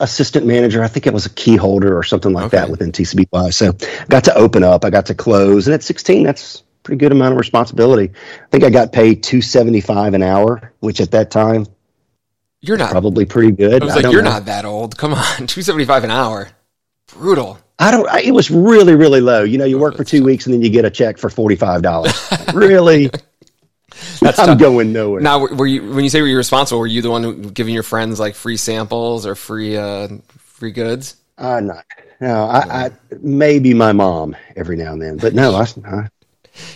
[0.00, 0.82] assistant manager.
[0.82, 3.54] I think it was a key holder or something like that within TCBY.
[3.54, 4.84] So I got to open up.
[4.84, 5.66] I got to close.
[5.66, 8.12] And at 16, that's pretty good amount of responsibility.
[8.42, 11.66] I think I got paid 275 an hour, which at that time
[12.60, 12.90] You're not.
[12.90, 13.82] probably pretty good.
[13.82, 14.30] I was I like, you're know.
[14.30, 14.96] not that old.
[14.98, 16.48] Come on, two seventy five an hour.
[17.08, 17.58] Brutal.
[17.78, 18.08] I don't.
[18.08, 19.42] I, it was really, really low.
[19.42, 21.56] You know, you work for two weeks and then you get a check for forty
[21.56, 22.14] five dollars.
[22.54, 23.06] really,
[24.20, 24.58] That's I'm tough.
[24.58, 25.20] going nowhere.
[25.20, 26.78] Now, were you when you say were you responsible?
[26.80, 30.08] Were you the one giving your friends like free samples or free uh,
[30.38, 31.16] free goods?
[31.36, 31.84] Uh, not.
[32.20, 36.08] No, I, I maybe my mom every now and then, but no, I, I,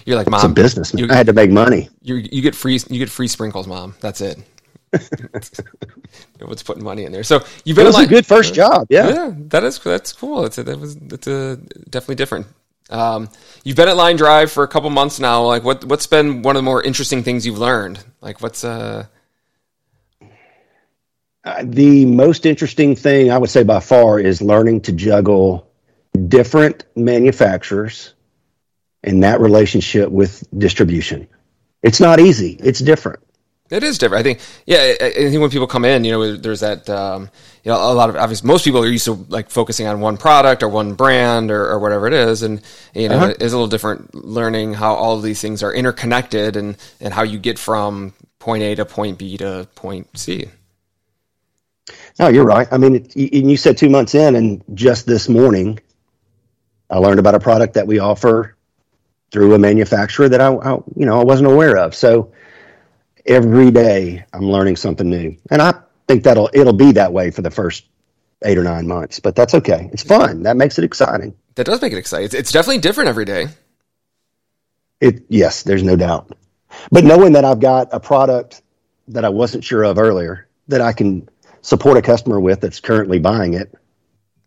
[0.05, 0.39] You're like, mom.
[0.41, 0.93] it's a business.
[0.95, 1.89] You- I had to make money.
[2.03, 3.95] you you get free you get free sprinkles, mom.
[4.01, 4.39] That's it.
[6.41, 7.25] What's putting money in there?
[7.25, 7.87] So you've been.
[7.87, 8.87] It was a good first job.
[8.91, 9.09] Yeah.
[9.09, 10.45] Yeah, that is that's cool.
[10.45, 11.57] It's a, that was it's a
[11.91, 12.47] definitely different.
[12.91, 13.29] Um,
[13.65, 15.45] you've been at Line Drive for a couple months now.
[15.45, 18.03] Like, what what's been one of the more interesting things you've learned?
[18.21, 19.07] Like, what's uh,
[21.45, 25.71] Uh, the most interesting thing I would say by far is learning to juggle
[26.29, 28.15] different manufacturers
[29.03, 31.29] and that relationship with distribution.
[31.83, 32.59] It's not easy.
[32.63, 33.21] It's different.
[33.71, 34.21] It is different.
[34.21, 37.29] I think, yeah, I, I think when people come in, you know, there's that, um,
[37.65, 40.17] you know, a lot of obviously most people are used to like focusing on one
[40.17, 42.63] product or one brand or, or whatever it is, and
[42.95, 43.27] you know, Uh-huh.
[43.27, 47.13] it is a little different learning how all of these things are interconnected and and
[47.13, 50.47] how you get from point A to point B to point C.
[52.19, 52.69] No, you're right.
[52.73, 55.79] I mean, it, and you said two months in, and just this morning,
[56.89, 58.57] I learned about a product that we offer
[59.31, 61.95] through a manufacturer that I, I you know, I wasn't aware of.
[61.95, 62.33] So
[63.29, 65.75] every day I'm learning something new, and I
[66.09, 67.85] think that'll it'll be that way for the first
[68.45, 69.21] eight or nine months.
[69.21, 69.91] But that's okay.
[69.93, 70.43] It's fun.
[70.43, 71.37] That makes it exciting.
[71.55, 72.27] That does make it exciting.
[72.27, 73.49] It's, it's definitely different every day.
[75.01, 76.37] It yes, there's no doubt.
[76.91, 78.63] But knowing that I've got a product
[79.09, 81.29] that I wasn't sure of earlier that I can
[81.63, 83.75] support a customer with that's currently buying it,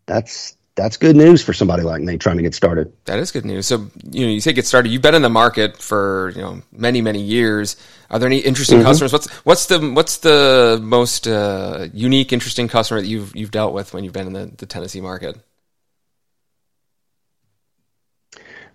[0.06, 2.92] that's that's good news for somebody like me trying to get started.
[3.04, 3.66] That is good news.
[3.66, 4.90] So, you know, you say get started.
[4.90, 7.76] You've been in the market for you know many many years.
[8.10, 8.86] Are there any interesting Mm-hmm.
[8.86, 9.12] customers?
[9.12, 13.92] What's what's the what's the most uh, unique, interesting customer that you've you've dealt with
[13.94, 15.36] when you've been in the, the Tennessee market?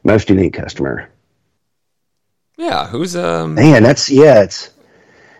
[0.03, 1.09] Most unique customer.
[2.57, 4.69] Yeah, who's um Man, that's yeah, it's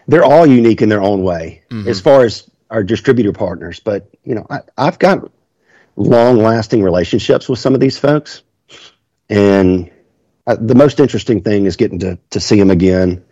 [0.07, 3.79] they're all unique in their own way as far as our distributor partners.
[3.79, 5.31] But you know, I, I've got
[5.97, 8.43] long lasting relationships with some of these folks,
[9.29, 9.91] and
[10.45, 13.25] uh, the most interesting thing is getting to to see them again.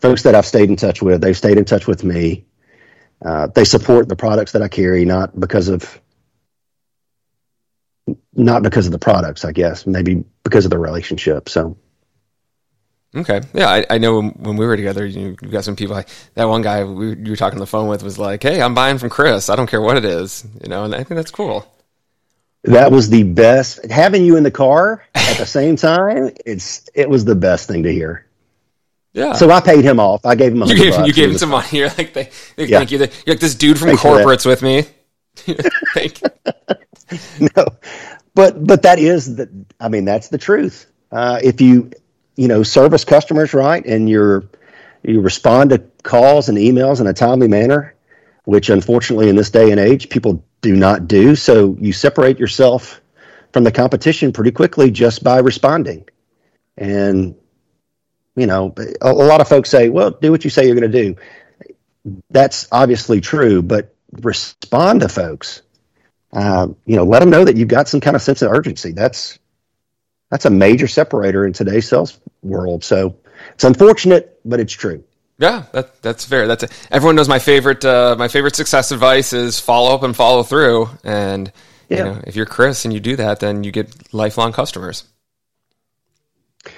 [0.00, 2.46] Folks that I've stayed in touch with, they've stayed in touch with me.
[3.22, 6.00] Uh, they support the products that I carry, not because of
[8.32, 11.48] not because of the products, I guess, maybe because of the relationship.
[11.48, 11.76] So.
[13.16, 13.40] Okay.
[13.54, 16.44] Yeah, I, I know when we were together, you, you got some people like that
[16.44, 18.98] one guy we, you were talking on the phone with was like, Hey, I'm buying
[18.98, 19.48] from Chris.
[19.48, 21.66] I don't care what it is, you know, and I think that's cool.
[22.64, 26.30] That was the best having you in the car at the same time.
[26.44, 28.28] It's, it was the best thing to hear.
[29.12, 29.32] Yeah.
[29.32, 30.24] So I paid him off.
[30.24, 30.62] I gave him.
[30.62, 31.66] You gave, you gave him some money.
[31.72, 32.78] You're like, they, they yeah.
[32.78, 32.98] thank you.
[32.98, 34.84] You're like this dude from Thanks corporates with me.
[35.94, 36.20] thank
[37.56, 37.64] no,
[38.34, 39.48] but but that is the.
[39.80, 40.86] I mean, that's the truth.
[41.10, 41.90] Uh, if you
[42.36, 44.44] you know service customers right and you're
[45.02, 47.94] you respond to calls and emails in a timely manner,
[48.44, 51.34] which unfortunately in this day and age people do not do.
[51.36, 53.00] So you separate yourself
[53.52, 56.08] from the competition pretty quickly just by responding.
[56.76, 57.34] And
[58.36, 60.90] you know, a, a lot of folks say, "Well, do what you say you're going
[60.90, 61.16] to do."
[62.30, 65.62] That's obviously true, but respond to folks.
[66.32, 68.92] Uh, you know, let them know that you've got some kind of sense of urgency.
[68.92, 69.38] That's
[70.30, 72.84] that's a major separator in today's sales world.
[72.84, 73.16] So
[73.54, 75.02] it's unfortunate, but it's true.
[75.38, 76.48] Yeah, that, that's fair.
[76.48, 77.84] That's a, everyone knows my favorite.
[77.84, 80.88] Uh, my favorite success advice is follow up and follow through.
[81.04, 81.52] And
[81.88, 81.98] yeah.
[81.98, 85.04] you know, if you're Chris and you do that, then you get lifelong customers.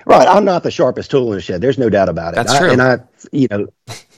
[0.05, 0.29] Right.
[0.29, 1.63] I'm not the sharpest tool in the shed.
[1.63, 2.37] There's no doubt about it.
[2.37, 2.69] That's true.
[2.69, 2.99] I, and I,
[3.33, 3.67] you know,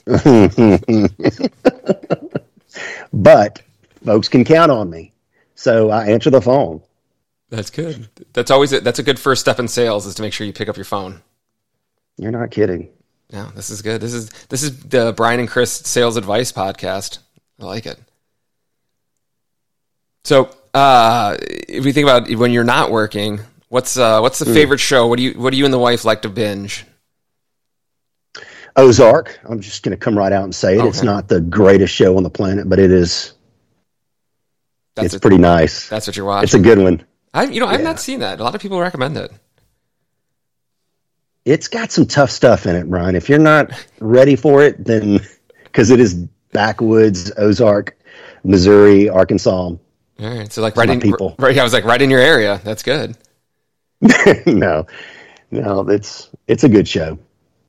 [3.13, 3.61] but
[4.05, 5.13] folks can count on me.
[5.55, 6.81] So I answer the phone.
[7.49, 8.09] That's good.
[8.33, 10.53] That's always a, that's a good first step in sales is to make sure you
[10.53, 11.21] pick up your phone.
[12.17, 12.89] You're not kidding.
[13.33, 13.99] No, this is good.
[13.99, 17.17] This is this is the Brian and Chris sales advice podcast.
[17.59, 17.99] I like it.
[20.23, 24.53] So, uh, if we think about when you're not working, what's uh, what's the mm.
[24.53, 25.07] favorite show?
[25.07, 26.85] What do you what do you and the wife like to binge?
[28.75, 29.39] Ozark.
[29.45, 30.79] I'm just going to come right out and say it.
[30.79, 30.89] Okay.
[30.89, 33.33] It's not the greatest show on the planet, but it is.
[34.95, 35.89] That's it's a, pretty nice.
[35.89, 36.43] That's what you're watching.
[36.43, 37.03] It's a good one.
[37.33, 38.39] I you know I've not seen that.
[38.39, 39.31] A lot of people recommend it.
[41.45, 43.15] It's got some tough stuff in it, Brian.
[43.15, 45.19] If you're not ready for it, then
[45.63, 46.13] because it is
[46.53, 47.97] backwoods, Ozark,
[48.43, 49.51] Missouri, Arkansas.
[49.51, 49.79] All
[50.19, 51.35] right, so like right in people.
[51.37, 52.61] Right, I was like right in your area.
[52.63, 53.17] That's good.
[54.45, 54.85] no,
[55.51, 57.17] no, it's it's a good show.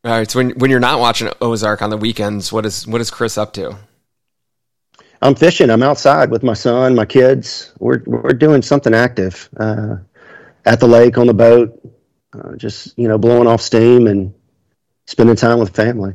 [0.05, 3.01] All right, so when when you're not watching Ozark on the weekends, what is what
[3.01, 3.77] is Chris up to?
[5.22, 5.70] I'm fishing.
[5.70, 7.72] I'm outside with my son, my kids.
[7.79, 9.97] We're we're doing something active uh,
[10.66, 11.81] at the lake on the boat,
[12.35, 14.35] uh, just you know blowing off steam and
[15.07, 16.14] spending time with family.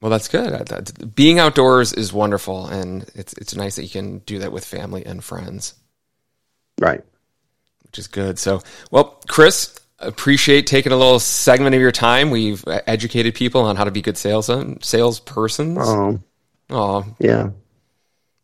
[0.00, 1.14] Well, that's good.
[1.14, 5.04] Being outdoors is wonderful, and it's it's nice that you can do that with family
[5.04, 5.74] and friends.
[6.78, 7.02] Right.
[7.84, 8.38] Which is good.
[8.38, 8.60] So,
[8.90, 12.30] well, Chris, appreciate taking a little segment of your time.
[12.30, 15.78] We've educated people on how to be good sales um, salespersons.
[15.78, 16.20] Oh,
[16.70, 17.50] oh, yeah.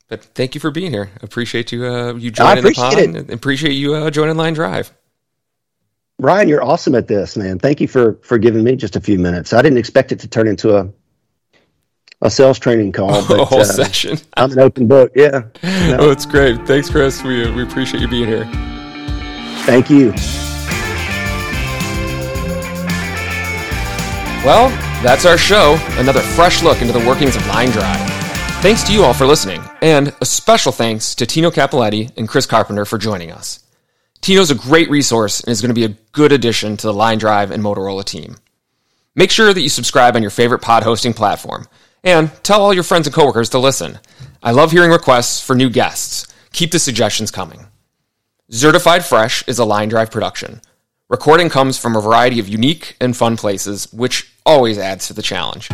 [0.09, 1.11] But thank you for being here.
[1.23, 2.99] Appreciate you uh, you joining the pod.
[2.99, 3.31] It.
[3.31, 4.91] Appreciate you uh, joining LineDrive.
[6.21, 7.59] Ryan, you're awesome at this, man.
[7.59, 9.55] Thank you for for giving me just a few minutes.
[9.55, 10.91] I didn't expect it to turn into a
[12.21, 13.25] a sales training call.
[13.29, 14.19] But, a whole uh, session.
[14.37, 15.13] I'm an open book.
[15.17, 15.45] Yeah.
[15.63, 15.97] No.
[16.01, 16.67] Oh, it's great.
[16.67, 17.23] Thanks, Chris.
[17.23, 18.45] We we appreciate you being here.
[19.65, 20.13] Thank you.
[24.45, 24.69] Well,
[25.03, 25.79] that's our show.
[25.93, 28.09] Another fresh look into the workings of LineDrive.
[28.61, 32.45] Thanks to you all for listening, and a special thanks to Tino Cappelletti and Chris
[32.45, 33.61] Carpenter for joining us.
[34.21, 37.51] Tino's a great resource and is going to be a good addition to the LineDrive
[37.51, 38.37] and Motorola team.
[39.15, 41.67] Make sure that you subscribe on your favorite pod hosting platform,
[42.05, 43.99] and tell all your friends and coworkers to listen.
[44.43, 46.27] I love hearing requests for new guests.
[46.53, 47.67] Keep the suggestions coming.
[48.51, 50.61] Certified Fresh is a LineDrive production.
[51.09, 55.23] Recording comes from a variety of unique and fun places, which always adds to the
[55.23, 55.69] challenge.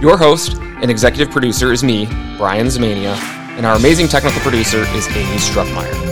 [0.00, 3.16] Your host and executive producer is me, Brian Zamania,
[3.56, 6.07] and our amazing technical producer is Amy Struckmeyer.